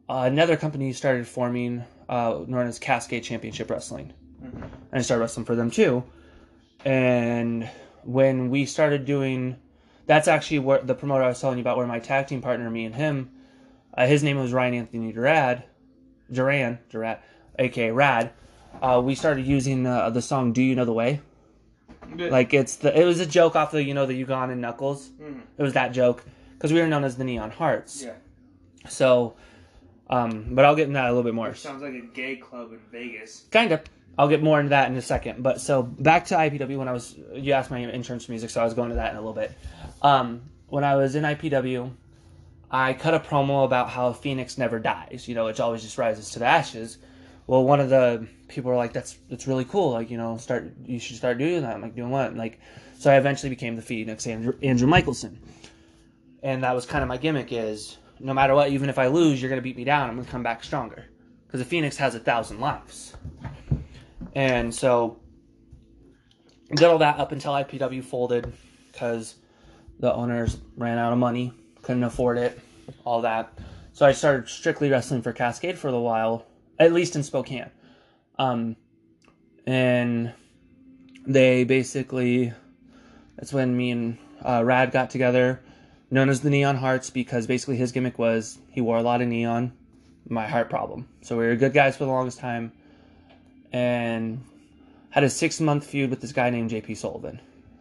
[0.09, 4.13] uh, another company started forming, uh, known as Cascade Championship Wrestling,
[4.43, 6.05] and I started wrestling for them too.
[6.85, 7.69] And
[8.03, 9.57] when we started doing,
[10.07, 12.69] that's actually what the promoter I was telling you about, where my tag team partner,
[12.71, 13.31] me and him,
[13.97, 15.63] uh, his name was Ryan Anthony Durad,
[16.31, 17.19] Duran, Duran,
[17.59, 18.33] aka Rad.
[18.83, 21.21] Uh, we started using uh, the song "Do You Know the Way."
[22.17, 25.11] Like it's the it was a joke off the you know the Ugandan Knuckles.
[25.57, 26.25] It was that joke
[26.65, 28.03] because we were known as the Neon Hearts.
[28.03, 28.15] Yeah.
[28.89, 29.35] So,
[30.09, 31.53] um, but I'll get into that a little bit more.
[31.53, 33.45] Sounds like a gay club in Vegas.
[33.51, 33.83] Kind of.
[34.17, 35.43] I'll get more into that in a second.
[35.43, 38.65] But so back to IPW when I was you asked my insurance music, so I
[38.65, 39.53] was going to that in a little bit.
[40.01, 41.93] Um, when I was in IPW,
[42.71, 45.29] I cut a promo about how Phoenix never dies.
[45.29, 46.97] You know, it always just rises to the ashes.
[47.47, 49.91] Well, one of the people were like, "That's that's really cool.
[49.91, 52.59] Like, you know, start you should start doing that." I'm like, "Doing what?" And like,
[52.99, 55.39] so I eventually became the Phoenix Andrew, Andrew Michelson,
[56.45, 57.53] and that was kind of my gimmick.
[57.53, 60.09] Is no matter what, even if I lose, you're gonna beat me down.
[60.09, 61.07] I'm gonna come back stronger
[61.47, 63.17] because the Phoenix has a thousand lives.
[64.37, 65.19] And so
[66.71, 68.53] did all that up until IPW folded
[68.93, 69.37] because
[70.01, 72.59] the owners ran out of money, couldn't afford it,
[73.05, 73.59] all that.
[73.93, 76.47] So I started strictly wrestling for Cascade for a while,
[76.79, 77.71] at least in Spokane.
[78.39, 78.77] Um,
[79.67, 80.33] and
[81.27, 82.53] they basically,
[83.37, 85.63] that's when me and uh, Rad got together,
[86.11, 89.29] known as the Neon Hearts, because basically his gimmick was he wore a lot of
[89.29, 89.73] neon,
[90.29, 91.09] my heart problem.
[91.23, 92.73] So we were good guys for the longest time
[93.73, 94.43] and
[95.11, 97.41] had a six month feud with this guy named JP Sullivan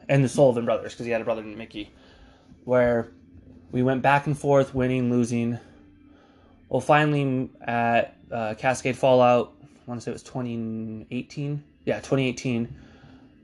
[0.10, 1.92] and the Sullivan brothers because he had a brother named Mickey,
[2.66, 3.12] where
[3.72, 5.60] we went back and forth, winning, losing.
[6.70, 11.64] Well, finally at uh, Cascade Fallout, I want to say it was 2018.
[11.86, 12.76] Yeah, 2018.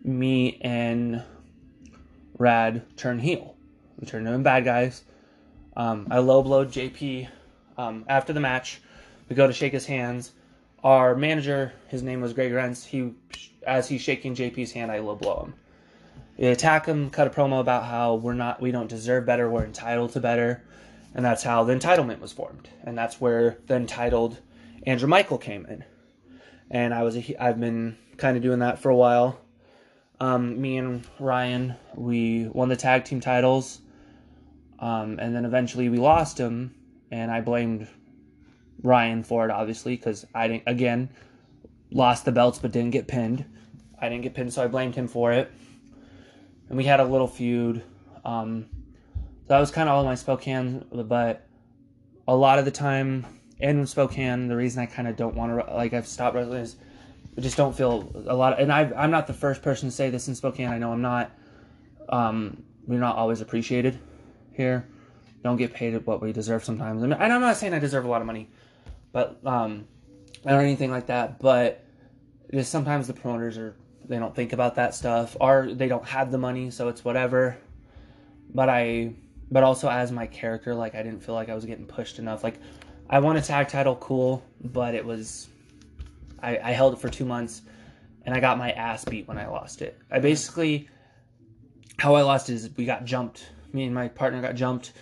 [0.03, 1.23] Me and
[2.37, 3.55] Rad turn heel.
[3.99, 5.03] We turned them into bad guys.
[5.75, 7.27] Um, I low blowed JP
[7.77, 8.81] um, after the match.
[9.27, 10.31] We go to shake his hands
[10.83, 12.85] our manager, his name was Greg Rentz.
[12.85, 13.13] He,
[13.65, 15.53] as he's shaking JP's hand, I low blow him.
[16.37, 19.65] We attack him, cut a promo about how we're not, we don't deserve better, we're
[19.65, 20.63] entitled to better,
[21.13, 24.37] and that's how the entitlement was formed, and that's where the entitled
[24.85, 25.83] Andrew Michael came in,
[26.71, 29.37] and I was a, I've been kind of doing that for a while.
[30.21, 33.81] Um, me and Ryan, we won the tag team titles,
[34.79, 36.73] um, and then eventually we lost him,
[37.11, 37.87] and I blamed
[38.81, 41.09] Ryan for it, obviously, because I didn't again
[41.91, 43.45] lost the belts but didn't get pinned.
[43.99, 45.51] I didn't get pinned, so I blamed him for it.
[46.69, 47.83] And we had a little feud.
[48.23, 48.67] Um,
[49.15, 51.45] so that was kind of all my Spokane, but
[52.27, 53.25] a lot of the time
[53.59, 56.77] in Spokane, the reason I kind of don't want to like I've stopped wrestling is
[57.37, 58.53] I just don't feel a lot.
[58.53, 60.69] Of, and I, I'm not the first person to say this in Spokane.
[60.69, 61.31] I know I'm not.
[62.07, 63.99] Um, we're not always appreciated
[64.59, 64.85] here.
[65.41, 67.01] Don't get paid what we deserve sometimes.
[67.01, 68.49] and I'm not saying I deserve a lot of money,
[69.13, 69.87] but um,
[70.45, 71.39] or anything like that.
[71.39, 71.85] But
[72.53, 73.73] just sometimes the promoters are
[74.05, 77.57] they don't think about that stuff, or they don't have the money, so it's whatever.
[78.53, 79.13] But I,
[79.49, 82.43] but also as my character, like I didn't feel like I was getting pushed enough.
[82.43, 82.59] Like
[83.09, 85.47] I won a tag title, cool, but it was
[86.41, 87.61] I, I held it for two months,
[88.25, 89.97] and I got my ass beat when I lost it.
[90.11, 90.89] I basically
[91.97, 93.49] how I lost is we got jumped.
[93.73, 94.93] Me and my partner got jumped,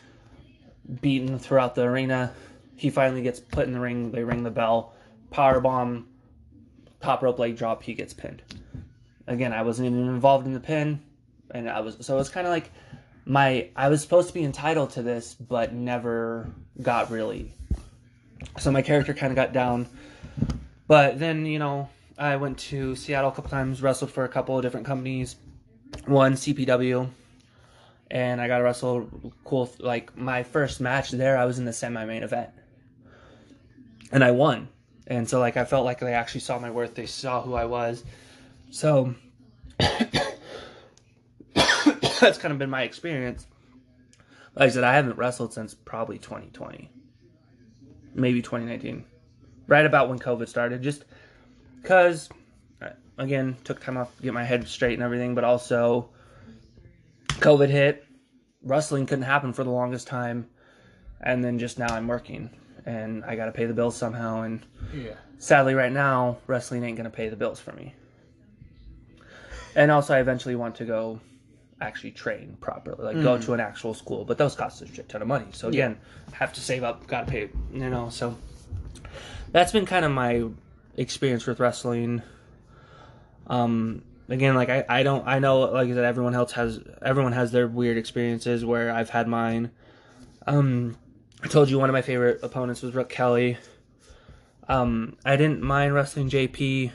[1.01, 2.33] beaten throughout the arena.
[2.75, 4.11] He finally gets put in the ring.
[4.11, 4.93] They ring the bell
[5.29, 6.07] power bomb,
[7.01, 8.41] top rope leg drop, he gets pinned.
[9.27, 11.01] Again, I wasn't even involved in the pin,
[11.51, 12.71] and I was so it was kind of like
[13.25, 16.49] my I was supposed to be entitled to this, but never
[16.81, 17.53] got really.
[18.59, 19.87] So my character kind of got down,
[20.87, 24.55] but then you know I went to Seattle a couple times, wrestled for a couple
[24.57, 25.35] of different companies,
[26.05, 27.09] one CPW,
[28.09, 29.09] and I got to wrestle
[29.43, 29.71] cool.
[29.79, 32.49] Like my first match there, I was in the semi main event,
[34.11, 34.69] and I won
[35.07, 36.93] and so like I felt like they actually saw my worth.
[36.93, 38.03] They saw who I was.
[38.69, 39.15] So
[39.79, 40.37] that's
[42.37, 43.47] kind of been my experience.
[44.55, 46.91] Like I said, I haven't wrestled since probably 2020,
[48.15, 49.05] maybe 2019,
[49.67, 50.81] right about when COVID started.
[50.81, 51.05] Just
[51.81, 52.27] because,
[53.17, 56.09] again, took time off to get my head straight and everything, but also
[57.39, 58.03] COVID hit.
[58.63, 60.47] Wrestling couldn't happen for the longest time,
[61.21, 62.49] and then just now I'm working
[62.85, 64.41] and I got to pay the bills somehow.
[64.43, 65.15] And Yeah.
[65.37, 67.93] sadly, right now, wrestling ain't gonna pay the bills for me.
[69.75, 71.19] And also, I eventually want to go
[71.79, 75.21] actually train properly, like go to an actual school, but those cost a shit ton
[75.21, 75.45] of money.
[75.51, 75.97] So again,
[76.31, 78.09] have to save up, gotta pay, you know.
[78.09, 78.35] So
[79.51, 80.45] that's been kind of my
[80.95, 82.23] experience with wrestling.
[83.47, 87.33] Um, again, like I, I don't, I know, like I said, everyone else has, everyone
[87.33, 89.71] has their weird experiences where I've had mine.
[90.45, 90.97] Um,
[91.43, 93.57] I told you one of my favorite opponents was Rook Kelly.
[94.67, 96.91] Um, I didn't mind wrestling JP.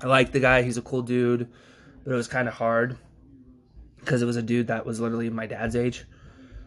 [0.00, 1.48] I like the guy; he's a cool dude,
[2.04, 2.98] but it was kind of hard
[3.98, 6.04] because it was a dude that was literally my dad's age,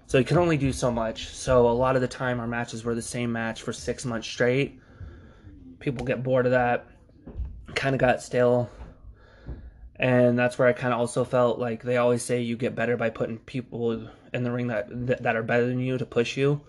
[0.08, 1.28] so he could only do so much.
[1.28, 4.28] So a lot of the time, our matches were the same match for six months
[4.28, 4.80] straight.
[5.80, 6.88] People get bored of that.
[7.74, 8.70] Kind of got stale.
[9.98, 12.98] And that's where I kind of also felt like they always say you get better
[12.98, 16.62] by putting people in the ring that that are better than you to push you.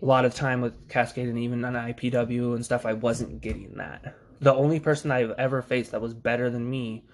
[0.00, 3.74] A lot of time with Cascade and even on IPW and stuff, I wasn't getting
[3.74, 4.14] that.
[4.40, 7.04] The only person I've ever faced that was better than me,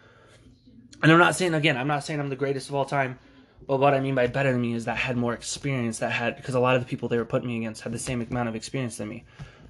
[1.02, 3.18] and I'm not saying again, I'm not saying I'm the greatest of all time,
[3.66, 5.98] but what I mean by better than me is that had more experience.
[5.98, 7.98] That had because a lot of the people they were putting me against had the
[7.98, 9.24] same amount of experience than me.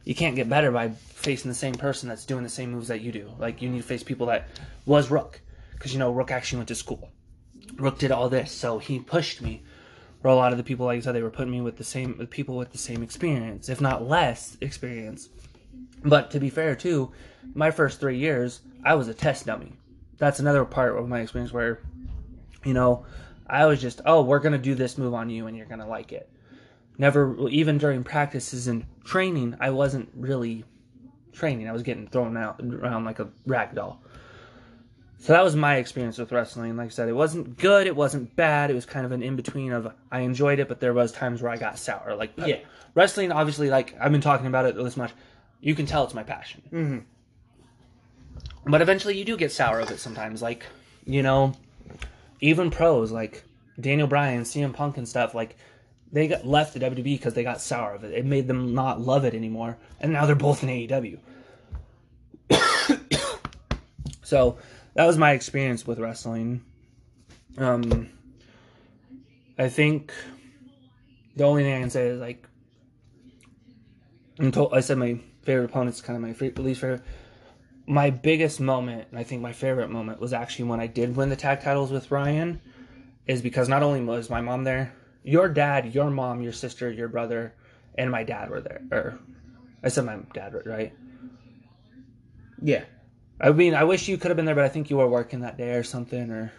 [0.05, 3.01] You can't get better by facing the same person that's doing the same moves that
[3.01, 3.33] you do.
[3.39, 4.49] Like you need to face people that
[4.85, 5.41] was Rook,
[5.77, 7.11] because you know Rook actually went to school.
[7.77, 9.63] Rook did all this, so he pushed me
[10.23, 11.85] where a lot of the people, like I said, they were putting me with the
[11.85, 15.29] same with people with the same experience, if not less experience.
[16.05, 17.13] But to be fair, too,
[17.55, 19.73] my first three years, I was a test dummy.
[20.19, 21.81] That's another part of my experience where,
[22.65, 23.05] you know,
[23.47, 26.13] I was just, oh, we're gonna do this move on you, and you're gonna like
[26.13, 26.31] it.
[26.99, 30.65] Never, even during practices and training, I wasn't really
[31.33, 31.69] training.
[31.69, 34.03] I was getting thrown out around like a rag doll.
[35.19, 36.77] So that was my experience with wrestling.
[36.77, 38.71] Like I said, it wasn't good, it wasn't bad.
[38.71, 41.43] It was kind of an in between of I enjoyed it, but there was times
[41.43, 42.15] where I got sour.
[42.15, 42.59] Like Yeah.
[42.95, 45.13] wrestling, obviously, like I've been talking about it this much.
[45.61, 46.63] You can tell it's my passion.
[46.73, 47.03] Mhm.
[48.67, 50.43] But eventually, you do get sour of it sometimes.
[50.43, 50.65] Like
[51.07, 51.55] you know,
[52.41, 53.43] even pros like
[53.81, 55.57] Daniel Bryan, CM Punk, and stuff like.
[56.13, 58.15] They got left the WWE because they got sour of it.
[58.15, 61.19] It made them not love it anymore, and now they're both in AEW.
[64.23, 64.57] so
[64.97, 66.65] that was my experience with wrestling.
[67.59, 68.09] Um,
[69.59, 70.13] I think
[71.37, 72.47] the only thing I can say is like,
[74.53, 77.03] told, I said my favorite opponent's kind of my fa- least favorite.
[77.87, 81.29] My biggest moment, and I think my favorite moment, was actually when I did win
[81.29, 82.61] the tag titles with Ryan.
[83.27, 84.95] Is because not only was my mom there,
[85.25, 87.55] your dad, your mom, your sister, your brother,
[87.97, 88.83] and my dad were there.
[88.93, 89.19] Or
[89.83, 90.93] I said my dad, right?
[92.63, 92.85] Yeah.
[93.41, 95.41] I mean, I wish you could have been there, but I think you were working
[95.41, 96.53] that day or something, or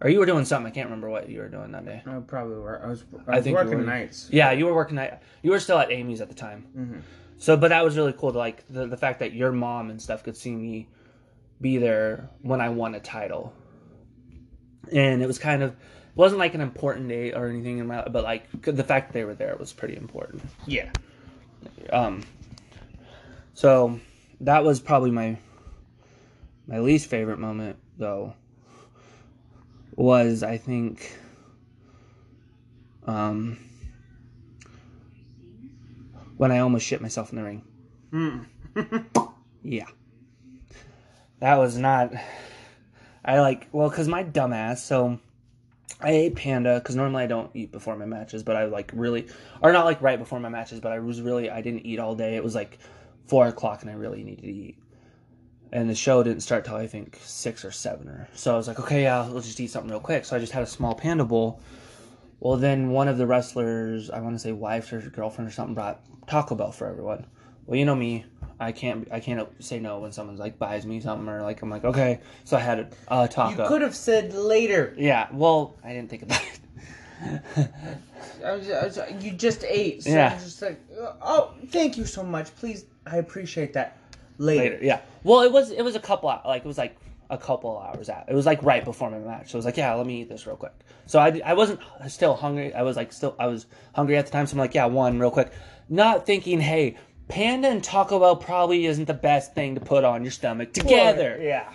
[0.00, 0.70] or you were doing something.
[0.70, 2.02] I can't remember what you were doing that day.
[2.06, 2.82] I probably were.
[2.82, 3.04] I was.
[3.28, 3.84] I was working were.
[3.84, 4.28] nights.
[4.32, 5.18] Yeah, you were working night.
[5.42, 6.66] You were still at Amy's at the time.
[6.76, 7.02] Mhm.
[7.38, 8.32] So, but that was really cool.
[8.32, 10.88] To like the the fact that your mom and stuff could see me
[11.60, 13.52] be there when I won a title,
[14.90, 18.02] and it was kind of it wasn't like an important day or anything in my,
[18.08, 20.42] but like the fact that they were there was pretty important.
[20.66, 20.90] Yeah.
[21.92, 22.22] Um,
[23.52, 24.00] so
[24.40, 25.36] that was probably my
[26.70, 28.34] my least favorite moment, though.
[29.96, 31.12] Was I think,
[33.06, 33.58] um,
[36.38, 37.62] when I almost shit myself in the ring.
[38.12, 39.26] Mm.
[39.62, 39.86] Yeah,
[41.40, 42.12] that was not.
[43.22, 44.78] I like well, cause my dumbass.
[44.78, 45.18] So
[46.00, 49.26] I ate panda because normally I don't eat before my matches, but I like really,
[49.62, 52.14] or not like right before my matches, but I was really I didn't eat all
[52.14, 52.36] day.
[52.36, 52.78] It was like
[53.26, 54.78] four o'clock, and I really needed to eat.
[55.72, 58.54] And the show didn't start till I think six or seven or so.
[58.54, 60.24] I was like, okay, yeah, let's just eat something real quick.
[60.24, 61.60] So I just had a small panda bowl.
[62.40, 65.74] Well, then one of the wrestlers, I want to say wife or girlfriend or something,
[65.74, 67.26] brought Taco Bell for everyone.
[67.66, 68.24] Well, you know me,
[68.58, 71.70] I can't I can't say no when someone's like buys me something or like I'm
[71.70, 72.20] like okay.
[72.44, 73.62] So I had a You taco.
[73.62, 74.94] You could have said later.
[74.98, 76.60] Yeah, well, I didn't think about it.
[78.44, 80.02] I was, I was, you just ate.
[80.02, 80.30] So Yeah.
[80.30, 80.80] I was just like,
[81.22, 82.54] oh, thank you so much.
[82.56, 83.98] Please, I appreciate that.
[84.40, 84.62] Later.
[84.62, 85.00] Later, yeah.
[85.22, 86.96] Well, it was it was a couple like it was like
[87.28, 88.24] a couple hours out.
[88.28, 89.50] It was like right before my match.
[89.50, 90.72] So I was like, yeah, let me eat this real quick.
[91.04, 92.72] So I, I wasn't still hungry.
[92.72, 94.46] I was like still I was hungry at the time.
[94.46, 95.52] So I'm like, yeah, one real quick,
[95.90, 96.96] not thinking, hey,
[97.28, 101.38] panda and Taco Bell probably isn't the best thing to put on your stomach together.
[101.40, 101.70] Yeah.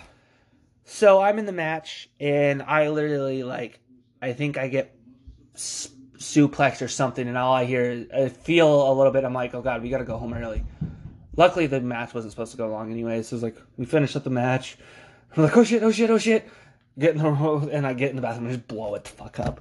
[0.84, 3.80] So I'm in the match, and I literally like,
[4.20, 4.96] I think I get
[5.56, 9.24] suplex or something, and all I hear, is, I feel a little bit.
[9.24, 10.64] I'm like, oh god, we gotta go home early.
[11.36, 14.24] Luckily, the match wasn't supposed to go long anyway, so it's like we finished up
[14.24, 14.78] the match.
[15.36, 16.48] I'm like, oh shit, oh shit, oh shit.
[16.98, 19.10] Get in the row, and I get in the bathroom and just blow it the
[19.10, 19.60] fuck up.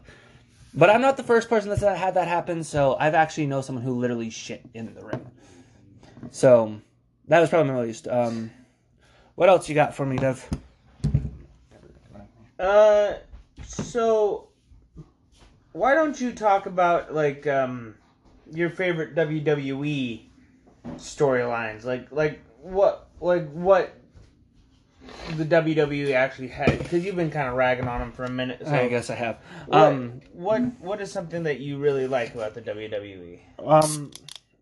[0.74, 3.84] But I'm not the first person that's had that happen, so I've actually know someone
[3.84, 5.32] who literally shit in the ring.
[6.32, 6.80] So
[7.28, 8.08] that was probably my least.
[8.08, 8.52] Um,
[9.36, 10.50] what else you got for me, Dev?
[12.58, 13.14] Uh,
[13.64, 14.48] so
[15.74, 17.96] why don't you talk about like um
[18.52, 20.25] your favorite WWE
[20.96, 21.84] storylines?
[21.84, 23.94] Like like what like what
[25.36, 26.78] the WWE actually had?
[26.78, 28.62] Because you've been kind of ragging on them for a minute.
[28.66, 29.40] So I guess I have.
[29.68, 32.62] What, Um, what what is something that you really like about the?
[32.62, 33.40] WWE?
[33.66, 34.12] um,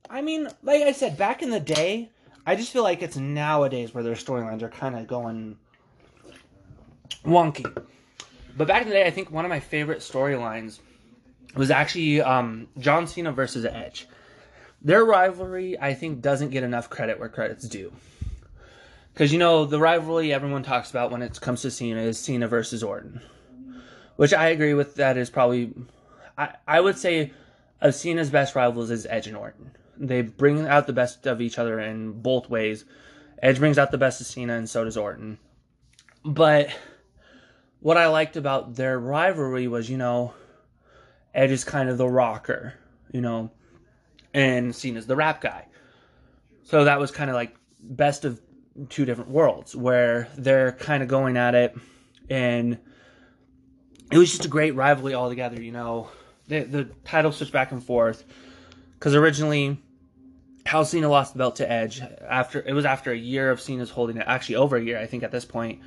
[0.09, 2.09] I mean, like I said, back in the day,
[2.45, 5.57] I just feel like it's nowadays where their storylines are kind of going
[7.25, 7.65] wonky.
[8.55, 10.79] But back in the day, I think one of my favorite storylines
[11.55, 14.07] was actually um, John Cena versus Edge.
[14.83, 17.93] Their rivalry, I think, doesn't get enough credit where credit's due.
[19.13, 22.47] Because, you know, the rivalry everyone talks about when it comes to Cena is Cena
[22.47, 23.21] versus Orton.
[24.15, 25.73] Which I agree with, that is probably,
[26.37, 27.31] I, I would say,
[27.79, 29.71] of Cena's best rivals is Edge and Orton.
[29.97, 32.85] They bring out the best of each other in both ways.
[33.41, 35.37] Edge brings out the best of Cena, and so does Orton.
[36.25, 36.69] But
[37.79, 40.33] what I liked about their rivalry was, you know,
[41.33, 42.73] Edge is kind of the rocker,
[43.11, 43.51] you know,
[44.33, 45.67] and Cena's the rap guy.
[46.63, 48.41] So that was kind of like best of
[48.89, 51.75] two different worlds where they're kind of going at it,
[52.29, 52.79] and
[54.11, 56.09] it was just a great rivalry altogether, you know.
[56.47, 58.23] The, the title switched back and forth
[58.95, 59.81] because originally
[60.65, 63.89] how Cena lost the belt to Edge after it was after a year of Cena's
[63.89, 65.81] holding it, actually over a year, I think at this point.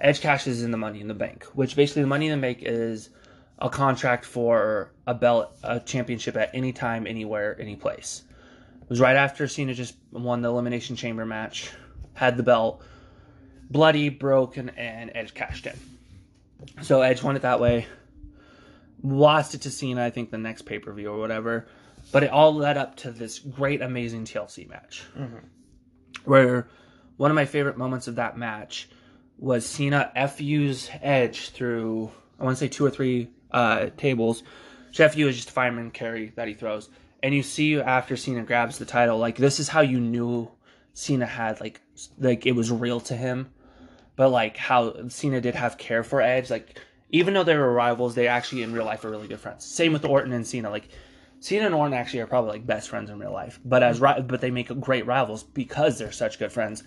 [0.00, 2.58] Edge cashes in the Money in the Bank, which basically the Money in the Bank
[2.62, 3.10] is
[3.58, 8.22] a contract for a belt, a championship at any time, anywhere, any place.
[8.82, 11.70] It was right after Cena just won the Elimination Chamber match,
[12.14, 12.82] had the belt,
[13.68, 15.74] bloody, broken, and Edge cashed in.
[16.82, 17.86] So Edge won it that way.
[19.02, 21.66] Lost it to Cena, I think, the next pay per view or whatever.
[22.12, 25.04] But it all led up to this great, amazing TLC match.
[25.16, 25.38] Mm-hmm.
[26.24, 26.68] Where
[27.16, 28.88] one of my favorite moments of that match
[29.38, 34.42] was Cena FU's Edge through, I want to say two or three uh, tables.
[34.92, 36.88] FU is just a fireman carry that he throws.
[37.22, 40.50] And you see after Cena grabs the title, like this is how you knew
[40.94, 41.80] Cena had like
[42.18, 43.50] like it was real to him.
[44.16, 46.80] But like how Cena did have care for Edge, like
[47.10, 49.64] even though they were rivals, they actually in real life are really good friends.
[49.64, 50.70] Same with Orton and Cena.
[50.70, 50.88] Like
[51.40, 54.22] Cena and Orton actually are probably like best friends in real life, but as ri-
[54.22, 56.82] but they make great rivals because they're such good friends.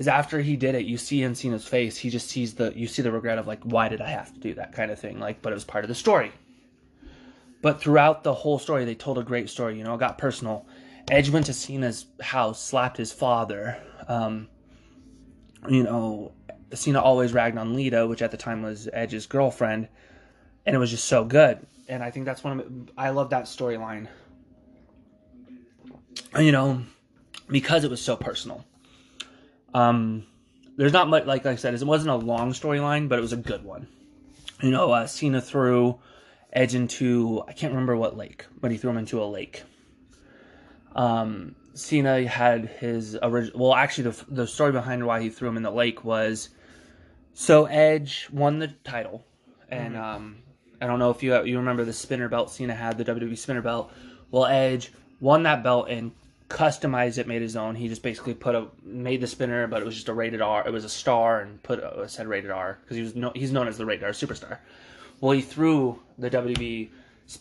[0.00, 2.86] Is after he did it, you see in Cena's face, he just sees the you
[2.86, 5.20] see the regret of like, why did I have to do that kind of thing?
[5.20, 6.32] Like, but it was part of the story.
[7.60, 9.76] But throughout the whole story, they told a great story.
[9.76, 10.66] You know, it got personal,
[11.10, 13.76] Edge went to Cena's house, slapped his father.
[14.08, 14.48] Um,
[15.68, 16.32] you know,
[16.72, 19.88] Cena always ragged on Lita, which at the time was Edge's girlfriend,
[20.64, 21.66] and it was just so good.
[21.88, 24.06] And I think that's one of I love that storyline.
[26.38, 26.84] You know,
[27.48, 28.64] because it was so personal.
[29.74, 30.26] Um,
[30.76, 33.36] there's not much, like I said, it wasn't a long storyline, but it was a
[33.36, 33.86] good one.
[34.62, 35.98] You know, uh, Cena threw
[36.52, 39.62] Edge into I can't remember what lake, but he threw him into a lake.
[40.94, 43.60] Um, Cena had his original.
[43.60, 46.50] Well, actually, the the story behind why he threw him in the lake was
[47.32, 49.24] so Edge won the title,
[49.68, 50.42] and um,
[50.80, 53.62] I don't know if you you remember the spinner belt Cena had the WWE spinner
[53.62, 53.92] belt.
[54.30, 56.12] Well, Edge won that belt and
[56.50, 57.76] customized it, made his own.
[57.76, 60.66] He just basically put a made the spinner, but it was just a rated R.
[60.66, 63.52] It was a star and put a, said rated R because he was no, he's
[63.52, 64.58] known as the rated R superstar.
[65.20, 66.90] Well, he threw the WWE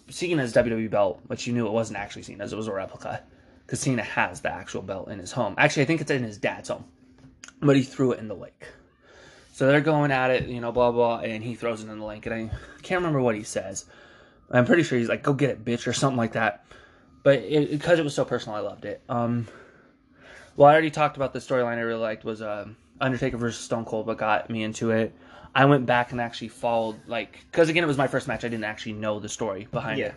[0.10, 3.24] Cena's WWE belt, which you knew it wasn't actually Cena's; it was a replica
[3.66, 5.56] because Cena has the actual belt in his home.
[5.58, 6.86] Actually, I think it's in his dad's home,
[7.62, 8.68] but he threw it in the lake.
[9.54, 12.06] So they're going at it, you know, blah blah, and he throws it in the
[12.06, 13.86] lake, and I can't remember what he says.
[14.52, 16.64] I'm pretty sure he's like, "Go get it, bitch," or something like that.
[17.24, 19.02] But it, because it was so personal, I loved it.
[19.10, 19.48] Um,
[20.56, 22.68] well, I already talked about the storyline I really liked was uh,
[23.02, 24.08] Undertaker versus Stone Cold.
[24.08, 25.14] What got me into it?
[25.56, 28.44] I went back and actually followed, like, because again, it was my first match.
[28.46, 30.08] I didn't actually know the story behind Yeah.
[30.08, 30.16] it.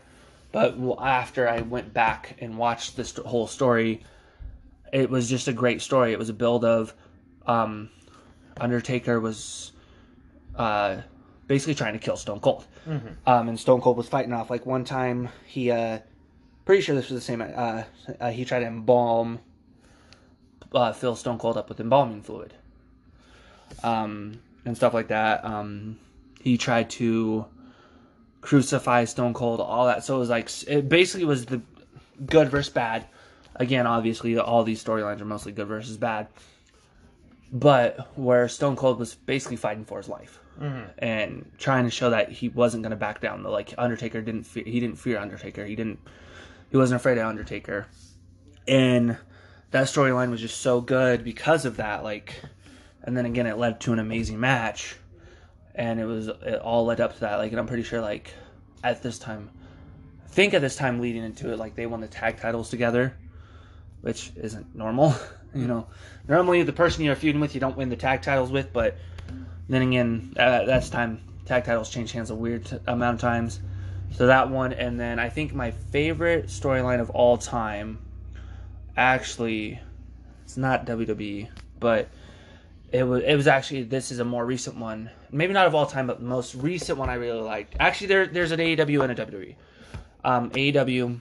[0.53, 4.03] But well, after I went back and watched this whole story,
[4.92, 6.12] it was just a great story.
[6.12, 6.92] It was a build of
[7.46, 7.88] um,
[8.61, 9.72] Undertaker was
[10.57, 10.98] uh,
[11.46, 12.66] basically trying to kill Stone Cold,
[13.26, 14.50] um, and Stone Cold was fighting off.
[14.50, 16.00] Like one time, he uh,
[16.65, 17.41] pretty sure this was the same.
[17.43, 17.85] Uh,
[18.21, 19.41] uh, he tried to embalm,
[20.75, 22.55] uh, fill Stone Cold up with embalming fluid,
[23.83, 25.45] um, and stuff like that.
[25.45, 25.99] Um,
[26.41, 27.47] he tried to
[28.41, 30.05] crucify Stone Cold, all that.
[30.05, 31.63] So it was like it basically was the
[32.27, 33.07] good versus bad.
[33.57, 36.29] Again, obviously, all these storylines are mostly good versus bad.
[37.53, 40.41] But where Stone Cold was basically fighting for his life
[40.99, 43.43] and trying to show that he wasn't going to back down.
[43.43, 45.65] The like Undertaker didn't fear, he didn't fear Undertaker.
[45.67, 45.99] He didn't
[46.73, 47.87] he wasn't afraid of Undertaker.
[48.66, 49.18] And
[49.73, 52.03] that storyline was just so good because of that.
[52.03, 52.35] Like,
[53.03, 54.97] and then again, it led to an amazing match,
[55.75, 57.37] and it was it all led up to that.
[57.37, 58.33] Like, and I'm pretty sure like
[58.83, 59.51] at this time,
[60.25, 63.14] I think at this time leading into it, like they won the tag titles together,
[64.01, 65.14] which isn't normal.
[65.55, 65.89] you know,
[66.27, 68.97] normally the person you're feuding with, you don't win the tag titles with, but
[69.68, 73.61] then again, uh, that's time tag titles change hands a weird t- amount of times.
[74.15, 77.99] So that one, and then I think my favorite storyline of all time,
[78.97, 79.81] actually,
[80.45, 81.49] it's not WWE,
[81.81, 82.09] but
[82.93, 85.11] it was it was actually this is a more recent one.
[85.31, 87.75] Maybe not of all time, but the most recent one I really liked.
[87.81, 89.55] Actually, there there's an AEW and a WWE.
[90.25, 91.21] Um, AEW,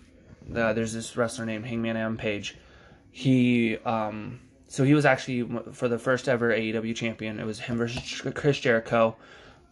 [0.56, 2.58] uh, there's this wrestler named Hangman Adam Page.
[3.10, 7.40] He um, so he was actually for the first ever AEW champion.
[7.40, 9.16] It was him versus Chris Jericho,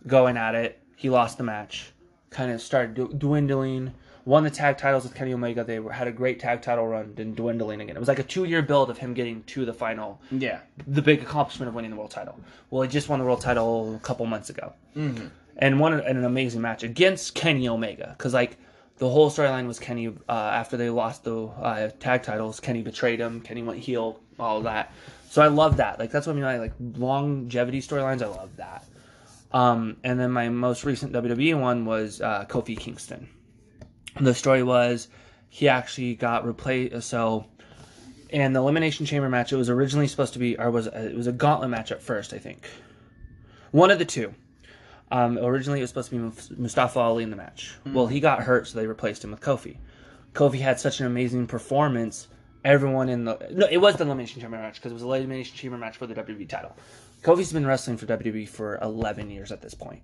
[0.08, 0.82] going at it.
[0.96, 1.92] He lost the match
[2.30, 3.94] kind of started dwindling.
[4.26, 5.64] Won the tag titles with Kenny Omega.
[5.64, 7.96] They had a great tag title run, then dwindling again.
[7.96, 10.60] It was like a two year build of him getting to the final, Yeah.
[10.86, 12.40] the big accomplishment of winning the world title.
[12.70, 15.28] Well, he just won the world title a couple months ago, mm-hmm.
[15.58, 18.14] and won an, an amazing match against Kenny Omega.
[18.18, 18.58] Because like
[18.98, 22.60] the whole storyline was Kenny uh, after they lost the uh, tag titles.
[22.60, 23.42] Kenny betrayed him.
[23.42, 24.20] Kenny went heel.
[24.38, 24.92] All of that.
[25.30, 25.98] So I love that.
[25.98, 26.44] Like that's what I mean.
[26.44, 28.22] by, Like longevity storylines.
[28.22, 28.86] I love that.
[29.52, 33.30] Um, and then my most recent WWE one was uh, Kofi Kingston.
[34.20, 35.08] The story was
[35.50, 37.08] he actually got replaced.
[37.08, 37.46] So,
[38.30, 41.28] in the Elimination Chamber match, it was originally supposed to be, or was it was
[41.28, 42.70] a gauntlet match at first, I think.
[43.72, 44.34] One of the two.
[45.12, 47.76] Um, originally, it was supposed to be Mustafa Ali in the match.
[47.86, 49.78] Well, he got hurt, so they replaced him with Kofi.
[50.34, 52.28] Kofi had such an amazing performance.
[52.64, 55.56] Everyone in the no, it was the Elimination Chamber match because it was the Elimination
[55.56, 56.76] Chamber match for the WWE title.
[57.24, 60.02] Kofi's been wrestling for WWE for 11 years at this point.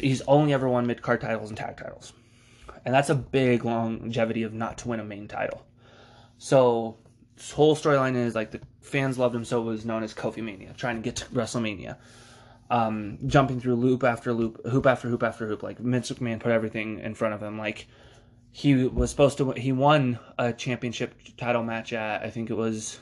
[0.00, 2.12] He's only ever won mid card titles and tag titles,
[2.84, 5.64] and that's a big longevity of not to win a main title.
[6.38, 6.98] So
[7.36, 10.42] this whole storyline is like the fans loved him, so it was known as Kofi
[10.42, 11.96] Mania, trying to get to WrestleMania.
[12.68, 15.62] Um, jumping through loop after loop, hoop after hoop after hoop.
[15.62, 17.58] Like Vince McMahon put everything in front of him.
[17.58, 17.86] Like
[18.50, 22.98] he was supposed to, he won a championship title match at I think it was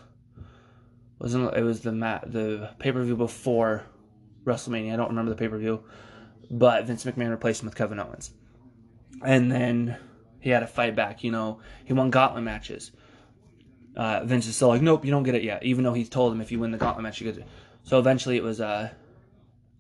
[1.19, 3.85] wasn't it was the mat the pay per view before
[4.45, 4.93] WrestleMania.
[4.93, 5.85] I don't remember the pay per view,
[6.51, 8.31] but Vince McMahon replaced him with Kevin Owens,
[9.25, 9.97] and then
[10.41, 11.25] he had to fight back.
[11.25, 12.93] You know, he won gauntlet matches.
[13.97, 16.33] Uh, Vince is still like, nope, you don't get it yet, even though he told
[16.33, 17.49] him if you win the gauntlet match, you get it.
[17.85, 18.91] So eventually, it was uh,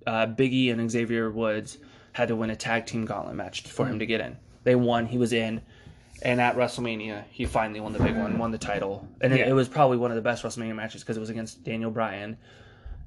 [0.06, 1.78] uh, Biggie and Xavier Woods
[2.12, 4.36] had to win a tag team gauntlet match for him to get in.
[4.62, 5.62] They won, he was in,
[6.24, 9.48] And at WrestleMania, he finally won the big one, won the title, and it, Yeah.
[9.48, 12.36] it was probably one of the best WrestleMania matches because it was against Daniel Bryan,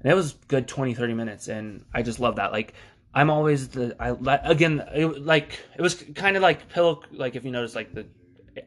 [0.04, 2.52] and it was good 20, 30 minutes, and I just love that.
[2.52, 2.74] Like,
[3.16, 7.36] I'm always the I li- again, it, like it was kind of like pillow, like
[7.36, 8.06] if you notice, like the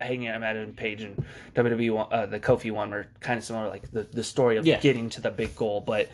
[0.00, 1.24] Hangman Adam Page and
[1.54, 4.66] WWE, one, uh, the Kofi one were kind of similar, like the the story of
[4.66, 4.80] Yeah.
[4.80, 6.08] getting to the big goal, but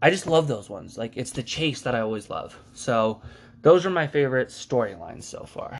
[0.00, 0.96] I just love those ones.
[0.96, 2.58] Like it's the chase that I always love.
[2.72, 3.20] So
[3.60, 5.78] those are my favorite storylines so far.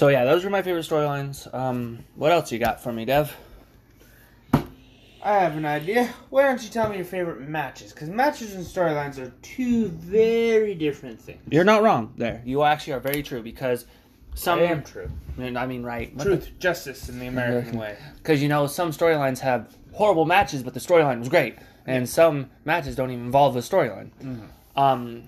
[0.00, 1.52] So yeah, those are my favorite storylines.
[1.54, 3.36] Um, what else you got for me, Dev?
[4.54, 6.08] I have an idea.
[6.30, 7.92] Why don't you tell me your favorite matches?
[7.92, 11.42] Because matches and storylines are two very different things.
[11.50, 12.40] You're not wrong there.
[12.46, 13.84] You actually are very true because
[14.34, 14.60] some.
[14.60, 15.10] I am true.
[15.38, 16.18] I mean, right?
[16.18, 17.98] Truth, justice in the American way.
[18.16, 22.48] Because you know some storylines have horrible matches, but the storyline was great, and some
[22.64, 24.12] matches don't even involve the storyline.
[24.76, 25.24] Um,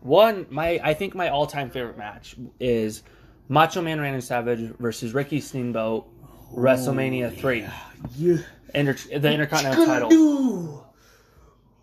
[0.00, 3.02] one, my I think my all-time favorite match is
[3.50, 6.06] Macho Man Randy Savage versus Ricky Steamboat,
[6.54, 7.66] WrestleMania three,
[8.16, 8.36] Yeah.
[8.74, 10.08] Inter- the Intercontinental title.
[10.08, 10.84] do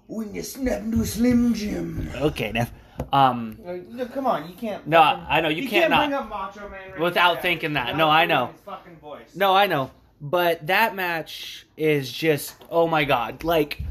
[0.07, 2.09] when you snap into Slim Jim?
[2.15, 2.72] Okay, Dev.
[3.11, 3.59] Um,
[3.91, 4.88] No, come on, you can't.
[4.88, 6.07] No, fucking- I know, you you can't can't, not.
[6.07, 7.88] bring up Macho Man Randy Without Savage thinking that.
[7.88, 8.45] without No, I know.
[8.47, 9.36] His fucking voice.
[9.36, 9.91] No, I know.
[10.22, 13.43] But that match is just oh my god.
[13.43, 13.84] Like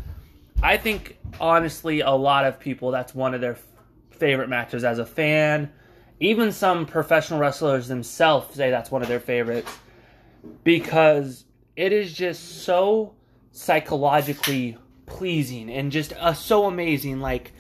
[0.63, 3.59] I think honestly a lot of people that's one of their
[4.11, 5.71] favorite matches as a fan.
[6.19, 9.71] Even some professional wrestlers themselves say that's one of their favorites
[10.65, 11.45] because
[11.77, 13.15] it is just so
[13.53, 17.53] psychologically pleasing and just uh, so amazing like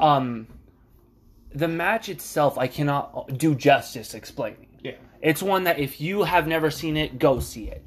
[0.00, 0.46] um
[1.54, 4.68] the match itself I cannot do justice explaining.
[4.82, 4.92] Yeah.
[5.20, 7.84] It's one that if you have never seen it, go see it.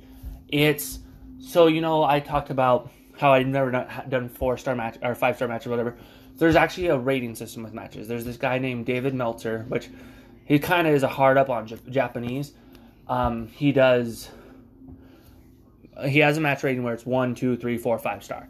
[0.50, 1.00] It's
[1.40, 5.16] so you know I talked about how I've never done, done four star match or
[5.16, 5.96] five star match or whatever.
[6.38, 8.08] There's actually a rating system with matches.
[8.08, 9.90] There's this guy named David Meltzer, which
[10.46, 12.54] he kind of is a hard up on Jap- Japanese.
[13.08, 14.30] Um, he does.
[16.08, 18.48] He has a match rating where it's one, two, three, four, five star.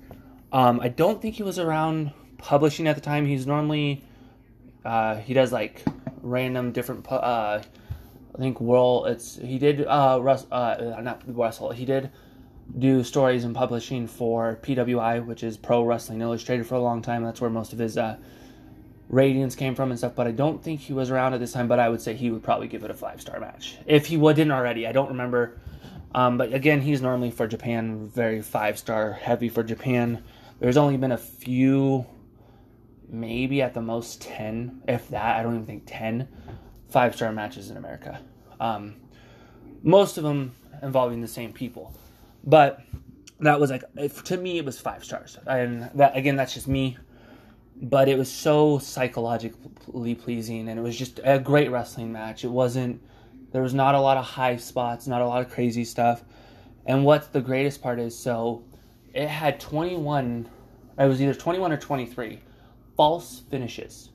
[0.52, 3.26] Um, I don't think he was around publishing at the time.
[3.26, 4.04] He's normally
[4.86, 5.84] uh, he does like
[6.22, 7.10] random different.
[7.12, 7.62] Uh,
[8.36, 9.08] I think World.
[9.08, 11.72] It's he did uh, uh not Russell.
[11.72, 12.12] He did
[12.78, 17.24] do stories and publishing for PWI, which is Pro Wrestling Illustrated, for a long time.
[17.24, 18.18] That's where most of his uh,
[19.10, 20.16] ratings came from and stuff.
[20.16, 21.68] But I don't think he was around at this time.
[21.68, 24.18] But I would say he would probably give it a five star match if he
[24.18, 24.88] didn't already.
[24.88, 25.60] I don't remember.
[26.16, 30.24] Um, but again, he's normally for Japan very five star heavy for Japan.
[30.60, 32.06] There's only been a few
[33.14, 36.28] maybe at the most 10 if that i don't even think 10
[36.90, 38.20] five star matches in america
[38.60, 38.96] um,
[39.84, 41.94] most of them involving the same people
[42.44, 42.82] but
[43.40, 43.84] that was like
[44.24, 46.98] to me it was five stars and that again that's just me
[47.82, 52.50] but it was so psychologically pleasing and it was just a great wrestling match it
[52.50, 53.02] wasn't
[53.52, 56.24] there was not a lot of high spots not a lot of crazy stuff
[56.86, 58.64] and what's the greatest part is so
[59.14, 60.48] it had 21
[61.00, 62.40] it was either 21 or 23
[62.96, 64.10] false finishes,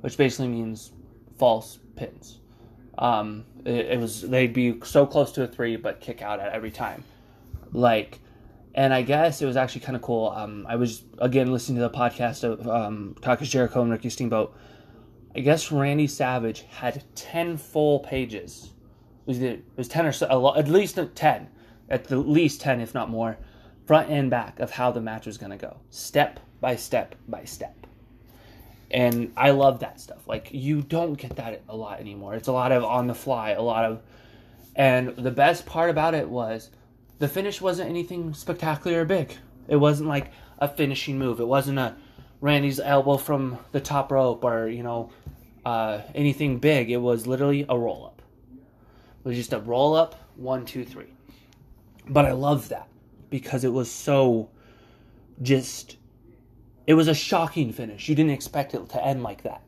[0.00, 0.92] which basically means
[1.38, 2.40] false pins.
[2.98, 6.52] Um, it, it was they'd be so close to a three, but kick out at
[6.52, 7.04] every time.
[7.72, 8.18] Like,
[8.74, 10.28] and I guess it was actually kind of cool.
[10.28, 14.10] Um, I was again listening to the podcast of um, Talk is Jericho and Ricky
[14.10, 14.56] Steamboat.
[15.34, 18.70] I guess Randy Savage had ten full pages.
[19.26, 21.48] It was, it was ten or so, a lo- at least ten,
[21.88, 23.38] at the least ten, if not more,
[23.86, 27.44] front and back of how the match was going to go, step by step by
[27.44, 27.86] step.
[28.90, 30.26] And I love that stuff.
[30.26, 32.34] Like you don't get that a lot anymore.
[32.34, 34.02] It's a lot of on the fly, a lot of
[34.74, 36.70] and the best part about it was
[37.20, 39.36] the finish wasn't anything spectacular or big.
[39.68, 41.38] It wasn't like a finishing move.
[41.38, 41.94] It wasn't a
[42.40, 45.10] Randy's elbow from the top rope or, you know,
[45.64, 46.90] uh, anything big.
[46.90, 48.22] It was literally a roll up.
[49.22, 51.12] It was just a roll up, one, two, three.
[52.08, 52.88] But I love that
[53.28, 54.48] because it was so
[55.42, 55.98] just
[56.86, 58.08] it was a shocking finish.
[58.08, 59.62] You didn't expect it to end like that.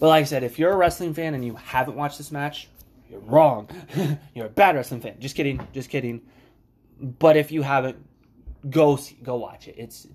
[0.00, 2.68] But like I said, if you're a wrestling fan and you haven't watched this match,
[3.08, 3.68] you're wrong.
[4.34, 5.14] you're a bad wrestling fan.
[5.20, 5.66] Just kidding.
[5.72, 6.20] Just kidding.
[7.00, 7.96] But if you haven't,
[8.68, 9.76] go see, go watch it.
[9.78, 10.06] It's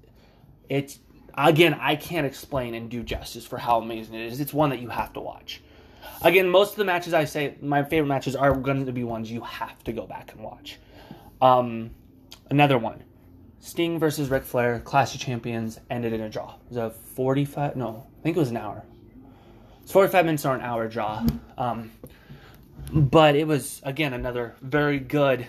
[0.69, 0.99] it's
[1.33, 4.39] again, I can't explain and do justice for how amazing it is.
[4.39, 5.63] It's one that you have to watch.
[6.21, 9.31] Again, most of the matches I say my favorite matches are going to be ones
[9.31, 10.79] you have to go back and watch.
[11.41, 11.91] Um,
[12.49, 13.03] another one,
[13.59, 16.55] Sting versus Ric Flair, Clash of Champions, ended in a draw.
[16.65, 17.75] It was a forty-five.
[17.75, 18.85] No, I think it was an hour.
[19.81, 21.25] It's forty-five minutes or an hour draw.
[21.57, 21.91] Um,
[22.91, 25.47] but it was again another very good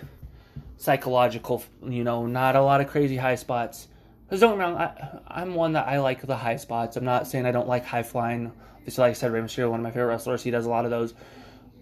[0.77, 1.63] psychological.
[1.83, 3.89] You know, not a lot of crazy high spots.
[4.27, 6.97] Because don't get me wrong, I, I'm one that I like the high spots.
[6.97, 8.53] I'm not saying I don't like high flying.
[8.77, 10.85] Obviously, like I said, Rey Mysterio, one of my favorite wrestlers, he does a lot
[10.85, 11.15] of those.